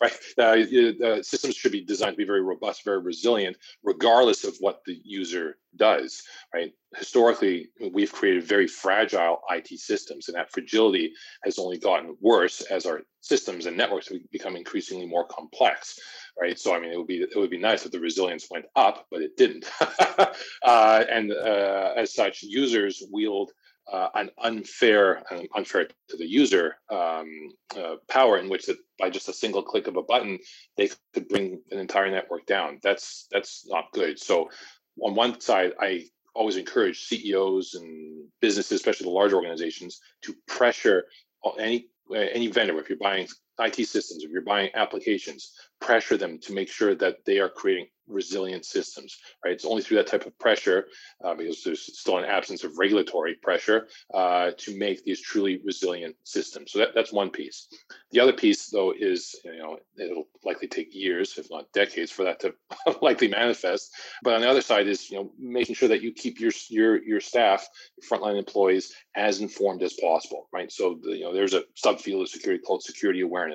right? 0.00 0.18
Uh, 0.38 0.56
uh, 1.04 1.22
systems 1.22 1.54
should 1.54 1.70
be 1.70 1.84
designed 1.84 2.14
to 2.14 2.16
be 2.16 2.24
very 2.24 2.42
robust, 2.42 2.84
very 2.84 3.00
resilient, 3.00 3.56
regardless 3.84 4.42
of 4.44 4.56
what 4.58 4.80
the 4.86 4.98
user 5.04 5.58
does, 5.76 6.22
right? 6.52 6.72
Historically, 6.96 7.68
we've 7.92 8.12
created 8.12 8.42
very 8.42 8.66
fragile 8.66 9.40
IT 9.50 9.68
systems, 9.78 10.28
and 10.28 10.36
that 10.36 10.50
fragility 10.50 11.12
has 11.44 11.58
only 11.58 11.78
gotten 11.78 12.16
worse 12.20 12.62
as 12.62 12.86
our 12.86 13.02
systems 13.20 13.66
and 13.66 13.76
networks 13.76 14.10
become 14.32 14.56
increasingly 14.56 15.06
more 15.06 15.26
complex, 15.26 15.98
right? 16.40 16.58
So, 16.58 16.74
I 16.74 16.80
mean, 16.80 16.92
it 16.92 16.96
would 16.96 17.06
be 17.06 17.22
it 17.22 17.36
would 17.36 17.50
be 17.50 17.58
nice 17.58 17.84
if 17.84 17.92
the 17.92 18.00
resilience 18.00 18.48
went 18.50 18.64
up, 18.74 19.06
but 19.10 19.20
it 19.20 19.36
didn't. 19.36 19.70
uh, 20.62 21.04
and 21.10 21.32
uh, 21.32 21.92
as 21.96 22.14
such, 22.14 22.42
users 22.42 23.02
wield 23.12 23.52
uh, 23.92 24.08
an 24.14 24.30
unfair 24.42 25.22
and 25.30 25.48
unfair 25.54 25.88
to 26.08 26.16
the 26.16 26.26
user 26.26 26.76
um, 26.90 27.52
uh, 27.76 27.96
power 28.08 28.38
in 28.38 28.48
which 28.48 28.66
that 28.66 28.78
by 28.98 29.10
just 29.10 29.28
a 29.28 29.32
single 29.32 29.62
click 29.62 29.86
of 29.86 29.96
a 29.96 30.02
button 30.02 30.38
they 30.76 30.90
could 31.14 31.28
bring 31.28 31.60
an 31.70 31.78
entire 31.78 32.10
network 32.10 32.46
down. 32.46 32.78
That's 32.82 33.26
that's 33.30 33.66
not 33.68 33.92
good. 33.92 34.18
So 34.18 34.50
on 35.02 35.14
one 35.14 35.40
side 35.40 35.72
i 35.80 36.04
always 36.34 36.56
encourage 36.56 37.06
ceos 37.06 37.74
and 37.74 38.26
businesses 38.40 38.72
especially 38.72 39.04
the 39.04 39.10
large 39.10 39.32
organizations 39.32 40.00
to 40.22 40.34
pressure 40.46 41.04
any 41.58 41.88
any 42.14 42.48
vendor 42.48 42.78
if 42.78 42.88
you're 42.88 42.98
buying 42.98 43.26
IT 43.58 43.86
systems, 43.86 44.24
if 44.24 44.30
you're 44.30 44.42
buying 44.42 44.70
applications, 44.74 45.52
pressure 45.80 46.16
them 46.16 46.38
to 46.40 46.52
make 46.52 46.68
sure 46.68 46.94
that 46.94 47.24
they 47.24 47.38
are 47.38 47.48
creating 47.48 47.86
resilient 48.08 48.64
systems, 48.64 49.18
right? 49.44 49.52
It's 49.52 49.64
only 49.64 49.82
through 49.82 49.98
that 49.98 50.06
type 50.06 50.26
of 50.26 50.38
pressure, 50.38 50.86
uh, 51.24 51.34
because 51.34 51.62
there's 51.62 51.98
still 51.98 52.18
an 52.18 52.24
absence 52.24 52.64
of 52.64 52.78
regulatory 52.78 53.34
pressure, 53.34 53.88
uh, 54.14 54.52
to 54.58 54.78
make 54.78 55.04
these 55.04 55.20
truly 55.20 55.60
resilient 55.64 56.16
systems. 56.24 56.72
So 56.72 56.80
that, 56.80 56.94
that's 56.94 57.12
one 57.12 57.30
piece. 57.30 57.68
The 58.12 58.20
other 58.20 58.32
piece, 58.32 58.68
though, 58.68 58.92
is 58.96 59.34
you 59.44 59.58
know 59.58 59.78
it'll 59.98 60.28
likely 60.44 60.68
take 60.68 60.94
years, 60.94 61.36
if 61.38 61.50
not 61.50 61.72
decades, 61.72 62.12
for 62.12 62.24
that 62.24 62.40
to 62.40 62.54
likely 63.02 63.28
manifest. 63.28 63.92
But 64.22 64.34
on 64.34 64.40
the 64.40 64.48
other 64.50 64.62
side 64.62 64.86
is 64.86 65.10
you 65.10 65.18
know 65.18 65.32
making 65.38 65.74
sure 65.74 65.88
that 65.88 66.02
you 66.02 66.12
keep 66.12 66.40
your 66.40 66.52
your 66.68 67.02
your 67.02 67.20
staff, 67.20 67.68
frontline 68.08 68.38
employees, 68.38 68.92
as 69.16 69.40
informed 69.40 69.82
as 69.82 69.94
possible, 69.94 70.48
right? 70.52 70.70
So 70.70 70.98
the, 71.02 71.16
you 71.16 71.24
know 71.24 71.34
there's 71.34 71.54
a 71.54 71.64
subfield 71.82 72.22
of 72.22 72.28
security 72.28 72.62
called 72.62 72.82
security 72.82 73.20
awareness, 73.20 73.45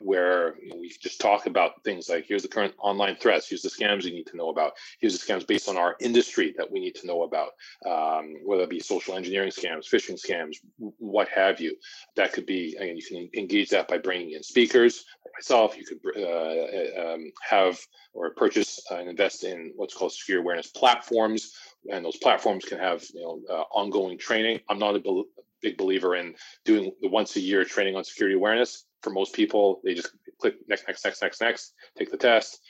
where 0.00 0.56
you 0.62 0.70
know, 0.70 0.76
we 0.76 0.92
just 1.00 1.20
talk 1.20 1.46
about 1.46 1.82
things 1.84 2.08
like 2.08 2.26
here's 2.26 2.42
the 2.42 2.48
current 2.48 2.74
online 2.78 3.16
threats, 3.16 3.48
here's 3.48 3.62
the 3.62 3.68
scams 3.68 4.04
you 4.04 4.12
need 4.12 4.26
to 4.26 4.36
know 4.36 4.50
about, 4.50 4.72
here's 5.00 5.18
the 5.18 5.32
scams 5.32 5.46
based 5.46 5.68
on 5.68 5.76
our 5.76 5.96
industry 6.00 6.54
that 6.56 6.70
we 6.70 6.80
need 6.80 6.94
to 6.94 7.06
know 7.06 7.22
about, 7.22 7.50
um, 7.86 8.34
whether 8.44 8.62
it 8.62 8.70
be 8.70 8.80
social 8.80 9.14
engineering 9.14 9.50
scams, 9.50 9.88
phishing 9.88 10.20
scams, 10.20 10.56
what 10.98 11.28
have 11.28 11.60
you. 11.60 11.76
That 12.16 12.32
could 12.32 12.46
be 12.46 12.76
again 12.76 12.96
you 12.96 13.02
can 13.02 13.28
engage 13.40 13.70
that 13.70 13.88
by 13.88 13.98
bringing 13.98 14.32
in 14.32 14.42
speakers 14.42 15.04
like 15.24 15.32
myself. 15.34 15.76
You 15.76 15.84
could 15.84 16.00
uh, 16.16 17.14
um, 17.14 17.32
have 17.42 17.78
or 18.14 18.30
purchase 18.34 18.80
and 18.90 19.08
invest 19.08 19.44
in 19.44 19.72
what's 19.76 19.94
called 19.94 20.12
security 20.12 20.42
awareness 20.42 20.68
platforms, 20.68 21.52
and 21.90 22.04
those 22.04 22.16
platforms 22.16 22.64
can 22.64 22.78
have 22.78 23.02
you 23.14 23.22
know 23.22 23.40
uh, 23.50 23.64
ongoing 23.72 24.18
training. 24.18 24.60
I'm 24.68 24.78
not 24.78 24.96
a 24.96 25.00
be- 25.00 25.24
big 25.60 25.76
believer 25.78 26.16
in 26.16 26.34
doing 26.64 26.92
the 27.00 27.08
once 27.08 27.36
a 27.36 27.40
year 27.40 27.64
training 27.64 27.96
on 27.96 28.04
security 28.04 28.36
awareness. 28.36 28.84
For 29.02 29.10
most 29.10 29.34
people, 29.34 29.80
they 29.84 29.94
just 29.94 30.10
click 30.40 30.54
next, 30.68 30.86
next, 30.86 31.04
next, 31.04 31.22
next, 31.22 31.40
next, 31.40 31.74
take 31.98 32.10
the 32.10 32.16
test. 32.16 32.60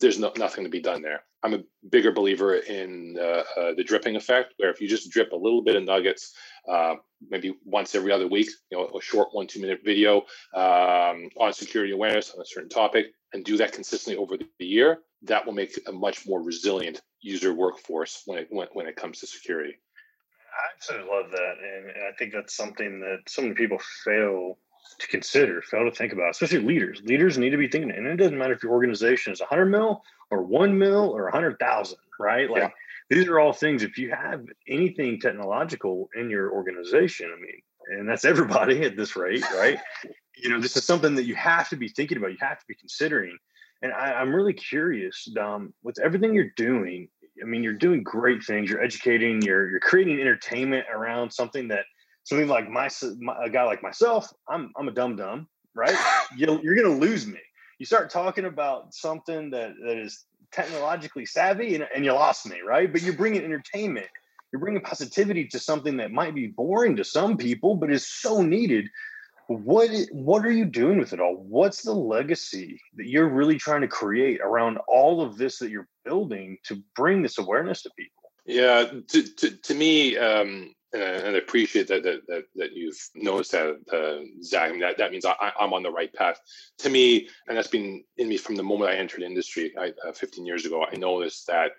There's 0.00 0.18
no, 0.18 0.32
nothing 0.36 0.64
to 0.64 0.70
be 0.70 0.80
done 0.80 1.00
there. 1.00 1.24
I'm 1.42 1.54
a 1.54 1.62
bigger 1.88 2.12
believer 2.12 2.56
in 2.56 3.16
uh, 3.18 3.42
uh, 3.58 3.74
the 3.74 3.82
dripping 3.82 4.16
effect, 4.16 4.54
where 4.58 4.70
if 4.70 4.80
you 4.80 4.88
just 4.88 5.10
drip 5.10 5.32
a 5.32 5.36
little 5.36 5.62
bit 5.62 5.76
of 5.76 5.84
nuggets, 5.84 6.34
uh, 6.68 6.96
maybe 7.30 7.54
once 7.64 7.94
every 7.94 8.12
other 8.12 8.28
week, 8.28 8.48
you 8.70 8.78
know, 8.78 8.86
a 8.96 9.00
short 9.00 9.28
one, 9.32 9.46
two 9.46 9.60
minute 9.60 9.80
video 9.84 10.18
um, 10.54 11.28
on 11.38 11.52
security 11.52 11.92
awareness 11.92 12.32
on 12.34 12.40
a 12.40 12.46
certain 12.46 12.68
topic, 12.68 13.06
and 13.32 13.44
do 13.44 13.56
that 13.56 13.72
consistently 13.72 14.22
over 14.22 14.36
the 14.36 14.64
year, 14.64 14.98
that 15.22 15.44
will 15.46 15.54
make 15.54 15.78
a 15.88 15.92
much 15.92 16.26
more 16.26 16.42
resilient 16.42 17.00
user 17.20 17.54
workforce 17.54 18.22
when 18.26 18.38
it 18.38 18.48
when, 18.50 18.68
when 18.74 18.86
it 18.86 18.96
comes 18.96 19.20
to 19.20 19.26
security. 19.26 19.74
I 19.74 20.76
absolutely 20.76 21.10
love 21.10 21.30
that, 21.30 21.54
and, 21.62 21.90
and 21.90 22.04
I 22.04 22.12
think 22.18 22.34
that's 22.34 22.54
something 22.54 23.00
that 23.00 23.20
so 23.26 23.42
many 23.42 23.54
people 23.54 23.78
fail 24.04 24.58
to 24.98 25.08
consider, 25.08 25.62
fail 25.62 25.84
to 25.84 25.90
think 25.90 26.12
about, 26.12 26.30
especially 26.30 26.60
leaders. 26.60 27.00
Leaders 27.04 27.38
need 27.38 27.50
to 27.50 27.56
be 27.56 27.68
thinking, 27.68 27.90
and 27.90 28.06
it 28.06 28.16
doesn't 28.16 28.38
matter 28.38 28.54
if 28.54 28.62
your 28.62 28.72
organization 28.72 29.32
is 29.32 29.40
100 29.40 29.66
mil 29.66 30.02
or 30.30 30.42
one 30.42 30.78
mil 30.78 31.10
or 31.10 31.24
100,000, 31.24 31.98
right? 32.18 32.50
Like 32.50 32.62
yeah. 32.62 32.70
these 33.10 33.28
are 33.28 33.38
all 33.38 33.52
things. 33.52 33.82
If 33.82 33.98
you 33.98 34.10
have 34.10 34.44
anything 34.68 35.20
technological 35.20 36.08
in 36.14 36.30
your 36.30 36.52
organization, 36.52 37.32
I 37.36 37.40
mean, 37.40 37.62
and 37.98 38.08
that's 38.08 38.24
everybody 38.24 38.82
at 38.82 38.96
this 38.96 39.16
rate, 39.16 39.44
right? 39.52 39.78
you 40.36 40.50
know, 40.50 40.60
this 40.60 40.76
is 40.76 40.84
something 40.84 41.14
that 41.16 41.24
you 41.24 41.34
have 41.34 41.68
to 41.70 41.76
be 41.76 41.88
thinking 41.88 42.18
about. 42.18 42.30
You 42.30 42.38
have 42.40 42.58
to 42.58 42.66
be 42.66 42.74
considering. 42.74 43.36
And 43.82 43.92
I, 43.92 44.20
am 44.20 44.34
really 44.34 44.52
curious, 44.52 45.28
Dom, 45.34 45.74
with 45.82 45.98
everything 45.98 46.34
you're 46.34 46.52
doing. 46.56 47.08
I 47.42 47.46
mean, 47.46 47.64
you're 47.64 47.72
doing 47.72 48.02
great 48.02 48.44
things. 48.44 48.70
You're 48.70 48.82
educating. 48.82 49.42
You're 49.42 49.68
you're 49.68 49.80
creating 49.80 50.20
entertainment 50.20 50.86
around 50.92 51.32
something 51.32 51.68
that 51.68 51.84
something 52.24 52.48
like 52.48 52.68
my, 52.68 52.88
my 53.20 53.44
a 53.44 53.50
guy 53.50 53.64
like 53.64 53.82
myself. 53.82 54.32
I'm 54.48 54.72
I'm 54.76 54.88
a 54.88 54.92
dumb 54.92 55.16
dumb, 55.16 55.48
right? 55.74 55.96
you 56.36 56.60
you're 56.62 56.76
gonna 56.76 56.98
lose 56.98 57.26
me. 57.26 57.40
You 57.78 57.86
start 57.86 58.10
talking 58.10 58.44
about 58.44 58.94
something 58.94 59.50
that 59.50 59.72
that 59.84 59.98
is 59.98 60.24
technologically 60.52 61.26
savvy, 61.26 61.74
and, 61.74 61.86
and 61.94 62.04
you 62.04 62.12
lost 62.12 62.46
me, 62.46 62.60
right? 62.66 62.92
But 62.92 63.02
you're 63.02 63.14
bringing 63.14 63.44
entertainment 63.44 64.08
you're 64.52 64.60
bringing 64.60 64.82
positivity 64.82 65.46
to 65.46 65.58
something 65.58 65.96
that 65.96 66.12
might 66.12 66.34
be 66.34 66.48
boring 66.48 66.96
to 66.96 67.04
some 67.04 67.36
people 67.36 67.74
but 67.74 67.90
is 67.90 68.06
so 68.06 68.42
needed 68.42 68.88
what 69.48 69.90
what 70.12 70.46
are 70.46 70.52
you 70.52 70.64
doing 70.64 70.98
with 70.98 71.12
it 71.12 71.20
all 71.20 71.36
what's 71.48 71.82
the 71.82 71.92
legacy 71.92 72.80
that 72.96 73.08
you're 73.08 73.28
really 73.28 73.58
trying 73.58 73.80
to 73.80 73.88
create 73.88 74.40
around 74.40 74.78
all 74.86 75.20
of 75.20 75.36
this 75.36 75.58
that 75.58 75.70
you're 75.70 75.88
building 76.04 76.56
to 76.64 76.82
bring 76.94 77.22
this 77.22 77.38
awareness 77.38 77.82
to 77.82 77.90
people 77.98 78.30
yeah 78.46 78.84
to, 79.08 79.22
to, 79.34 79.50
to 79.62 79.74
me 79.74 80.16
um 80.16 80.72
and 80.94 81.36
I 81.36 81.38
appreciate 81.38 81.88
that 81.88 82.02
that 82.02 82.26
that, 82.28 82.44
that 82.56 82.72
you've 82.72 82.98
noticed 83.14 83.52
that, 83.52 83.76
uh, 83.92 84.24
Zach. 84.42 84.68
I 84.68 84.72
mean, 84.72 84.80
that 84.80 84.98
that 84.98 85.10
means 85.10 85.24
I, 85.24 85.52
am 85.60 85.72
on 85.72 85.82
the 85.82 85.90
right 85.90 86.12
path. 86.12 86.38
To 86.78 86.90
me, 86.90 87.28
and 87.48 87.56
that's 87.56 87.68
been 87.68 88.04
in 88.18 88.28
me 88.28 88.36
from 88.36 88.56
the 88.56 88.62
moment 88.62 88.90
I 88.90 88.96
entered 88.96 89.22
industry 89.22 89.72
I, 89.78 89.92
uh, 90.06 90.12
15 90.12 90.44
years 90.44 90.66
ago. 90.66 90.84
I 90.84 90.96
noticed 90.96 91.46
that 91.46 91.72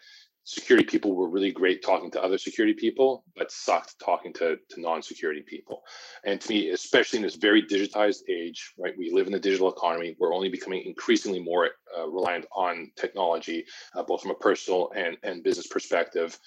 security 0.46 0.86
people 0.86 1.16
were 1.16 1.30
really 1.30 1.52
great 1.52 1.82
talking 1.82 2.12
to 2.12 2.22
other 2.22 2.38
security 2.38 2.74
people, 2.74 3.24
but 3.36 3.52
sucked 3.52 3.98
talking 4.00 4.34
to, 4.34 4.58
to 4.70 4.82
non-security 4.82 5.42
people. 5.48 5.84
And 6.26 6.40
to 6.42 6.50
me, 6.50 6.70
especially 6.70 7.18
in 7.18 7.24
this 7.24 7.36
very 7.36 7.64
digitized 7.64 8.24
age, 8.30 8.74
right? 8.78 8.94
We 8.98 9.12
live 9.12 9.28
in 9.28 9.34
the 9.34 9.40
digital 9.40 9.72
economy. 9.72 10.16
We're 10.20 10.34
only 10.34 10.50
becoming 10.50 10.84
increasingly 10.86 11.40
more 11.40 11.70
uh, 11.98 12.10
reliant 12.10 12.46
on 12.56 12.92
technology, 12.98 13.66
uh, 13.96 14.04
both 14.04 14.22
from 14.22 14.32
a 14.32 14.36
personal 14.36 14.92
and, 14.96 15.18
and 15.24 15.44
business 15.44 15.68
perspective. 15.68 16.38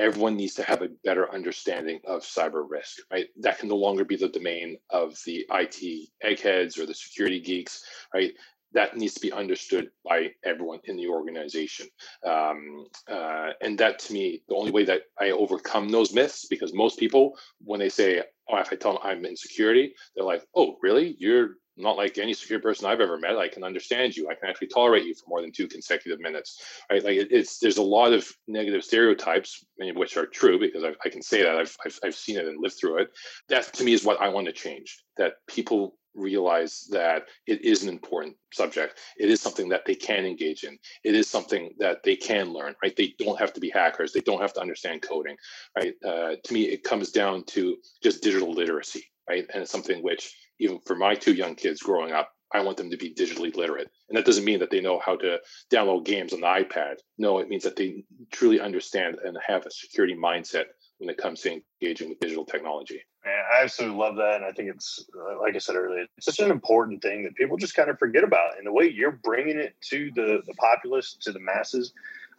Everyone 0.00 0.36
needs 0.36 0.54
to 0.54 0.62
have 0.62 0.82
a 0.82 0.88
better 1.04 1.32
understanding 1.32 2.00
of 2.06 2.22
cyber 2.22 2.64
risk, 2.68 2.98
right? 3.12 3.26
That 3.38 3.58
can 3.58 3.68
no 3.68 3.76
longer 3.76 4.04
be 4.04 4.16
the 4.16 4.28
domain 4.28 4.78
of 4.90 5.18
the 5.26 5.46
IT 5.50 6.08
eggheads 6.22 6.78
or 6.78 6.86
the 6.86 6.94
security 6.94 7.40
geeks, 7.40 7.84
right? 8.14 8.32
that 8.72 8.96
needs 8.96 9.14
to 9.14 9.20
be 9.20 9.32
understood 9.32 9.90
by 10.04 10.30
everyone 10.44 10.78
in 10.84 10.96
the 10.96 11.08
organization. 11.08 11.88
Um, 12.24 12.86
uh, 13.08 13.50
and 13.60 13.76
that 13.78 13.98
to 14.00 14.12
me, 14.12 14.42
the 14.48 14.54
only 14.54 14.70
way 14.70 14.84
that 14.84 15.02
I 15.18 15.30
overcome 15.30 15.88
those 15.88 16.12
myths, 16.14 16.46
because 16.48 16.72
most 16.72 16.98
people, 16.98 17.36
when 17.64 17.80
they 17.80 17.88
say, 17.88 18.22
oh, 18.48 18.58
if 18.58 18.72
I 18.72 18.76
tell 18.76 18.92
them 18.92 19.00
I'm 19.02 19.24
in 19.24 19.36
security, 19.36 19.94
they're 20.14 20.24
like, 20.24 20.44
oh, 20.54 20.76
really? 20.82 21.16
You're 21.18 21.56
not 21.80 21.96
like 21.96 22.18
any 22.18 22.34
security 22.34 22.62
person 22.62 22.86
I've 22.86 23.00
ever 23.00 23.18
met. 23.18 23.36
I 23.36 23.48
can 23.48 23.64
understand 23.64 24.16
you. 24.16 24.28
I 24.28 24.34
can 24.34 24.48
actually 24.48 24.68
tolerate 24.68 25.04
you 25.04 25.14
for 25.14 25.24
more 25.28 25.40
than 25.40 25.52
two 25.52 25.68
consecutive 25.68 26.20
minutes. 26.20 26.62
Right? 26.90 27.04
Like 27.04 27.16
it, 27.16 27.28
it's 27.30 27.58
there's 27.58 27.78
a 27.78 27.82
lot 27.82 28.12
of 28.12 28.30
negative 28.48 28.84
stereotypes, 28.84 29.64
many 29.78 29.90
of 29.90 29.96
which 29.96 30.16
are 30.16 30.26
true 30.26 30.58
because 30.58 30.84
I, 30.84 30.92
I 31.04 31.08
can 31.08 31.22
say 31.22 31.42
that 31.42 31.56
I've, 31.56 31.76
I've 31.84 31.98
I've 32.04 32.14
seen 32.14 32.36
it 32.38 32.46
and 32.46 32.60
lived 32.60 32.76
through 32.78 32.98
it. 32.98 33.10
That 33.48 33.72
to 33.74 33.84
me 33.84 33.92
is 33.92 34.04
what 34.04 34.20
I 34.20 34.28
want 34.28 34.46
to 34.46 34.52
change. 34.52 35.02
That 35.16 35.34
people 35.48 35.96
realize 36.14 36.88
that 36.90 37.24
it 37.46 37.64
is 37.64 37.82
an 37.82 37.88
important 37.88 38.36
subject. 38.52 38.98
It 39.18 39.30
is 39.30 39.40
something 39.40 39.68
that 39.68 39.84
they 39.86 39.94
can 39.94 40.24
engage 40.24 40.64
in. 40.64 40.78
It 41.04 41.14
is 41.14 41.28
something 41.28 41.72
that 41.78 42.02
they 42.02 42.16
can 42.16 42.52
learn, 42.52 42.74
right? 42.82 42.94
They 42.96 43.14
don't 43.18 43.38
have 43.38 43.52
to 43.54 43.60
be 43.60 43.70
hackers. 43.70 44.12
They 44.12 44.20
don't 44.20 44.40
have 44.40 44.52
to 44.54 44.60
understand 44.60 45.02
coding, 45.02 45.36
right? 45.76 45.94
Uh, 46.04 46.36
to 46.42 46.52
me, 46.52 46.62
it 46.64 46.82
comes 46.82 47.10
down 47.12 47.44
to 47.44 47.76
just 48.02 48.22
digital 48.22 48.52
literacy, 48.52 49.04
right? 49.28 49.46
And 49.52 49.62
it's 49.62 49.70
something 49.70 50.02
which, 50.02 50.34
even 50.60 50.78
for 50.86 50.94
my 50.94 51.14
two 51.14 51.34
young 51.34 51.56
kids 51.56 51.80
growing 51.80 52.12
up, 52.12 52.30
I 52.52 52.62
want 52.62 52.76
them 52.76 52.90
to 52.90 52.96
be 52.96 53.14
digitally 53.14 53.54
literate. 53.54 53.90
And 54.08 54.16
that 54.16 54.26
doesn't 54.26 54.44
mean 54.44 54.58
that 54.58 54.70
they 54.70 54.80
know 54.80 55.00
how 55.04 55.16
to 55.16 55.38
download 55.72 56.04
games 56.04 56.32
on 56.32 56.40
the 56.40 56.46
iPad. 56.46 56.96
No, 57.16 57.38
it 57.38 57.48
means 57.48 57.62
that 57.64 57.76
they 57.76 58.04
truly 58.32 58.60
understand 58.60 59.18
and 59.24 59.36
have 59.46 59.66
a 59.66 59.70
security 59.70 60.14
mindset 60.14 60.64
when 60.98 61.08
it 61.08 61.16
comes 61.16 61.40
to 61.40 61.60
engaging 61.80 62.08
with 62.08 62.20
digital 62.20 62.44
technology. 62.44 63.00
I 63.24 63.62
absolutely 63.62 63.98
love 63.98 64.16
that. 64.16 64.36
And 64.36 64.44
I 64.44 64.52
think 64.52 64.70
it's, 64.74 65.04
uh, 65.14 65.40
like 65.40 65.54
I 65.54 65.58
said 65.58 65.76
earlier, 65.76 66.06
it's 66.16 66.26
such 66.26 66.40
an 66.44 66.50
important 66.50 67.02
thing 67.02 67.24
that 67.24 67.36
people 67.36 67.56
just 67.56 67.74
kind 67.74 67.90
of 67.90 67.98
forget 67.98 68.24
about. 68.24 68.58
And 68.58 68.66
the 68.66 68.72
way 68.72 68.90
you're 68.90 69.20
bringing 69.22 69.58
it 69.58 69.74
to 69.90 70.10
the, 70.14 70.42
the 70.46 70.54
populace, 70.54 71.16
to 71.22 71.32
the 71.32 71.40
masses, 71.40 71.92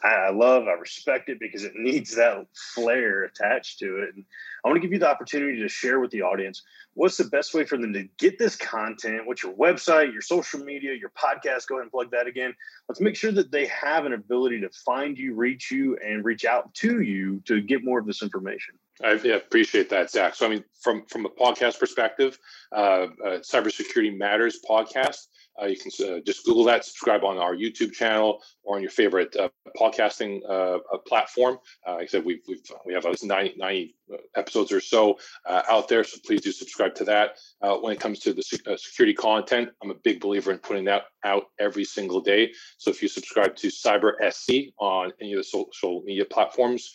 I 0.04 0.32
love, 0.32 0.68
I 0.68 0.74
respect 0.74 1.30
it 1.30 1.40
because 1.40 1.64
it 1.64 1.74
needs 1.76 2.16
that 2.16 2.48
flair 2.74 3.24
attached 3.24 3.80
to 3.80 4.04
it. 4.04 4.16
And 4.16 4.26
I 4.64 4.68
want 4.68 4.78
to 4.78 4.82
give 4.82 4.94
you 4.94 5.00
the 5.00 5.10
opportunity 5.10 5.60
to 5.60 5.68
share 5.68 6.00
with 6.00 6.12
the 6.12 6.24
audience 6.24 6.64
what's 6.94 7.18
the 7.18 7.26
best 7.26 7.54
way 7.54 7.64
for 7.64 7.78
them 7.78 7.94
to 7.94 8.04
get 8.18 8.38
this 8.38 8.56
content? 8.56 9.26
What's 9.26 9.44
your 9.44 9.54
website, 9.54 10.12
your 10.12 10.22
social 10.22 10.60
media, 10.60 10.94
your 10.94 11.12
podcast? 11.12 11.68
Go 11.68 11.76
ahead 11.76 11.84
and 11.84 11.92
plug 11.92 12.12
that 12.12 12.28
again. 12.28 12.54
Let's 12.90 13.00
make 13.00 13.16
sure 13.16 13.32
that 13.32 13.52
they 13.52 13.66
have 13.68 14.06
an 14.06 14.14
ability 14.14 14.62
to 14.62 14.70
find 14.86 15.18
you, 15.18 15.34
reach 15.34 15.72
you, 15.72 15.98
and 16.06 16.26
reach 16.26 16.46
out 16.46 16.74
to 16.76 17.02
you 17.02 17.42
to 17.46 17.62
get 17.62 17.84
more 17.84 18.00
of 18.00 18.06
this 18.06 18.22
information. 18.22 18.76
I 19.04 19.14
appreciate 19.14 19.90
that, 19.90 20.12
Zach. 20.12 20.36
So, 20.36 20.46
I 20.46 20.50
mean, 20.50 20.64
from 20.80 21.06
from 21.08 21.26
a 21.26 21.30
podcast 21.30 21.80
perspective, 21.80 22.38
uh, 22.72 23.08
uh, 23.26 23.40
Cybersecurity 23.40 24.16
Matters 24.16 24.60
podcast 24.68 25.28
uh, 25.62 25.67
you 25.67 25.78
can 25.78 25.91
uh, 26.08 26.19
just 26.26 26.45
Google 26.45 26.63
that, 26.65 26.86
subscribe 26.86 27.24
on 27.24 27.38
our 27.38 27.56
YouTube 27.56 27.93
channel 27.93 28.41
or 28.63 28.76
on 28.76 28.82
your 28.82 28.91
favorite 28.91 29.36
uh, 29.36 29.50
podcasting 29.80 30.41
uh, 30.47 30.80
uh, 30.93 30.97
platform. 31.08 31.58
like 31.86 32.04
I 32.04 32.06
said, 32.06 32.26
we've, 32.26 32.41
we've 32.47 32.62
we 32.86 32.93
have 32.93 33.06
90, 33.06 33.56
90 33.58 33.95
episodes 34.36 34.71
or 34.71 34.82
so 34.82 35.17
out 35.47 35.88
there, 35.88 36.04
so 36.04 36.17
please 36.26 36.41
do 36.41 36.52
subscribe 36.52 36.95
to 36.95 37.06
that. 37.06 37.38
when 37.82 37.93
it 37.93 38.00
comes 38.00 38.19
to 38.19 38.34
the 38.34 38.41
security 38.41 39.13
content, 39.13 39.69
I'm 39.82 39.91
a 39.91 39.95
big 39.95 40.19
believer 40.19 40.52
in 40.52 40.58
putting 40.58 40.86
that 40.86 41.04
out 41.24 41.45
every 41.60 41.86
single 41.86 42.21
day. 42.21 42.52
So 42.78 42.91
if 42.91 43.02
you 43.02 43.08
subscribe 43.08 43.56
to 43.58 43.67
Cyber 43.67 44.13
SC 44.32 44.74
on 44.80 45.12
any 45.21 45.34
of 45.34 45.38
the 45.38 45.43
social 45.43 46.02
media 46.04 46.26
platforms, 46.26 46.93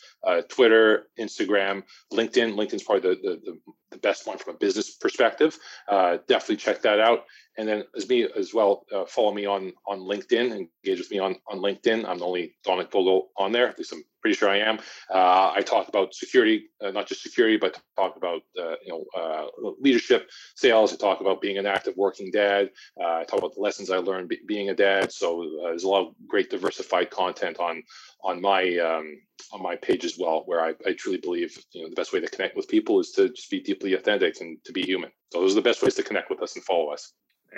Twitter, 0.48 1.06
Instagram, 1.18 1.82
LinkedIn, 2.12 2.54
LinkedIn's 2.54 2.82
probably 2.82 3.14
the, 3.14 3.16
the, 3.22 3.40
the 3.44 3.58
the 3.90 3.98
best 3.98 4.26
one 4.26 4.38
from 4.38 4.54
a 4.54 4.58
business 4.58 4.90
perspective. 4.90 5.58
Uh, 5.88 6.18
definitely 6.28 6.56
check 6.56 6.82
that 6.82 7.00
out. 7.00 7.24
And 7.58 7.68
then 7.68 7.84
as 7.96 8.08
me 8.08 8.28
as 8.36 8.52
well, 8.52 8.84
uh, 8.94 9.06
follow 9.06 9.32
me 9.32 9.46
on 9.46 9.72
on 9.86 10.00
LinkedIn. 10.00 10.50
Engage 10.52 10.98
with 10.98 11.10
me 11.10 11.18
on 11.18 11.36
on 11.48 11.58
LinkedIn. 11.58 12.04
I'm 12.06 12.18
the 12.18 12.26
only 12.26 12.56
Dominic 12.64 12.92
Vogel 12.92 13.30
on 13.36 13.52
there. 13.52 13.74
Least 13.78 13.92
I'm 13.92 14.04
pretty 14.26 14.38
sure 14.38 14.50
I 14.50 14.58
am. 14.58 14.80
Uh, 15.08 15.52
I 15.54 15.62
talk 15.62 15.86
about 15.86 16.12
security, 16.12 16.64
uh, 16.84 16.90
not 16.90 17.06
just 17.06 17.22
security, 17.22 17.56
but 17.56 17.80
talk 17.96 18.16
about 18.16 18.42
uh, 18.58 18.74
you 18.84 18.88
know 18.88 19.04
uh, 19.16 19.70
leadership, 19.78 20.28
sales. 20.56 20.92
I 20.92 20.96
talk 20.96 21.20
about 21.20 21.40
being 21.40 21.58
an 21.58 21.66
active 21.66 21.94
working 21.96 22.32
dad. 22.32 22.70
I 23.00 23.22
talk 23.22 23.38
about 23.38 23.54
the 23.54 23.60
lessons 23.60 23.88
I 23.88 23.98
learned 23.98 24.28
be, 24.28 24.40
being 24.44 24.70
a 24.70 24.74
dad. 24.74 25.12
So 25.12 25.48
there's 25.62 25.84
a 25.84 25.88
lot 25.88 26.08
of 26.08 26.14
great 26.26 26.50
diversified 26.50 27.08
content 27.10 27.60
on 27.60 27.84
on 28.24 28.40
my 28.40 28.62
um, 28.78 29.16
on 29.52 29.62
my 29.62 29.76
page 29.76 30.04
as 30.04 30.18
well, 30.18 30.42
where 30.46 30.60
I, 30.60 30.74
I 30.84 30.94
truly 30.94 31.18
believe 31.18 31.56
you 31.70 31.82
know 31.82 31.88
the 31.88 31.94
best 31.94 32.12
way 32.12 32.18
to 32.18 32.28
connect 32.28 32.56
with 32.56 32.66
people 32.66 32.98
is 32.98 33.12
to 33.12 33.28
just 33.28 33.48
be 33.48 33.60
deeply 33.60 33.94
authentic 33.94 34.40
and 34.40 34.58
to 34.64 34.72
be 34.72 34.82
human. 34.82 35.12
So 35.32 35.40
those 35.40 35.52
are 35.52 35.62
the 35.62 35.70
best 35.70 35.84
ways 35.84 35.94
to 35.94 36.02
connect 36.02 36.30
with 36.30 36.42
us 36.42 36.56
and 36.56 36.64
follow 36.64 36.88
us. 36.88 37.12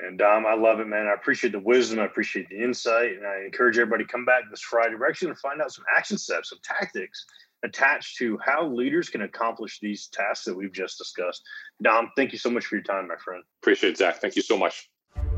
And 0.07 0.19
Dom, 0.19 0.47
I 0.47 0.55
love 0.55 0.81
it, 0.81 0.87
man. 0.87 1.07
I 1.07 1.15
appreciate 1.15 1.53
the 1.53 1.59
wisdom. 1.59 1.99
I 1.99 2.05
appreciate 2.05 2.49
the 2.49 2.63
insight. 2.63 3.13
And 3.13 3.27
I 3.27 3.45
encourage 3.45 3.79
everybody 3.79 4.05
to 4.05 4.11
come 4.11 4.25
back 4.25 4.43
this 4.51 4.61
Friday. 4.61 4.95
We're 4.95 5.09
actually 5.09 5.27
going 5.27 5.37
to 5.37 5.41
find 5.41 5.63
out 5.63 5.73
some 5.73 5.85
action 5.97 6.19
steps, 6.19 6.51
some 6.51 6.59
tactics 6.63 7.27
attached 7.65 8.17
to 8.19 8.39
how 8.45 8.67
leaders 8.67 9.09
can 9.09 9.23
accomplish 9.23 9.81
these 9.81 10.09
tasks 10.09 10.45
that 10.45 10.57
we've 10.57 10.73
just 10.73 10.99
discussed. 10.99 11.43
Dom, 11.83 12.11
thank 12.17 12.33
you 12.33 12.39
so 12.39 12.51
much 12.51 12.67
for 12.67 12.77
your 12.77 12.85
time, 12.85 13.09
my 13.09 13.17
friend. 13.17 13.43
Appreciate 13.63 13.91
it, 13.91 13.99
Zach. 13.99 14.21
Thank 14.21 14.37
you 14.37 14.43
so 14.43 14.57
much. 14.57 14.89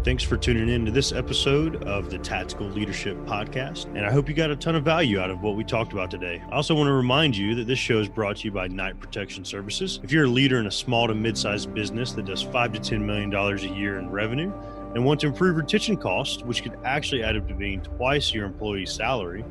Thanks 0.03 0.25
for 0.25 0.39
tuning 0.39 0.71
in 0.71 0.87
to 0.87 0.91
this 0.91 1.13
episode 1.13 1.85
of 1.85 2.09
the 2.09 2.17
Tactical 2.17 2.67
Leadership 2.67 3.19
Podcast. 3.27 3.85
And 3.95 4.07
I 4.07 4.11
hope 4.11 4.31
you 4.31 4.35
got 4.35 4.51
a 4.51 4.57
ton 4.57 4.75
of 4.75 4.83
value 4.83 5.21
out 5.21 5.29
of 5.29 5.43
what 5.43 5.57
we 5.57 5.65
talked 5.65 5.93
about 5.93 6.11
today. 6.11 6.43
I 6.51 6.55
also 6.55 6.75
want 6.75 6.89
to 6.89 6.95
remind 6.95 7.37
you 7.37 7.55
that 7.57 7.67
this 7.67 7.79
show 7.79 7.99
is 7.99 8.09
brought 8.09 8.39
to 8.39 8.45
you 8.45 8.51
by 8.51 8.67
Knight 8.67 8.99
Protection 8.99 9.45
Services. 9.45 10.01
If 10.03 10.11
you're 10.11 10.25
a 10.25 10.29
leader 10.29 10.59
in 10.59 10.67
a 10.67 10.71
small 10.71 11.07
to 11.07 11.15
mid 11.15 11.37
sized 11.37 11.75
business 11.75 12.13
that 12.13 12.25
does 12.25 12.43
five 12.43 12.73
to 12.73 12.81
$10 12.81 13.03
million 13.03 13.31
a 13.35 13.79
year 13.79 13.99
in 13.99 14.09
revenue 14.09 14.51
and 14.95 15.05
want 15.05 15.21
to 15.21 15.27
improve 15.27 15.57
retention 15.57 15.99
costs, 15.99 16.43
which 16.45 16.63
could 16.63 16.79
actually 16.83 17.23
add 17.23 17.37
up 17.37 17.47
to 17.49 17.55
being 17.55 17.83
twice 17.83 18.33
your 18.33 18.47
employee's 18.47 18.91
salary, 18.91 19.45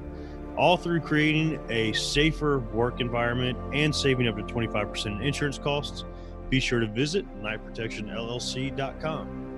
all 0.57 0.77
through 0.77 1.01
creating 1.01 1.59
a 1.69 1.93
safer 1.93 2.57
work 2.73 3.01
environment 3.01 3.55
and 3.71 3.93
saving 3.93 4.27
up 4.27 4.35
to 4.35 4.41
25% 4.41 5.05
in 5.05 5.21
insurance 5.21 5.59
costs, 5.59 6.05
be 6.49 6.59
sure 6.59 6.79
to 6.79 6.88
visit 6.88 7.23
knightprotectionllc.com. 7.39 9.48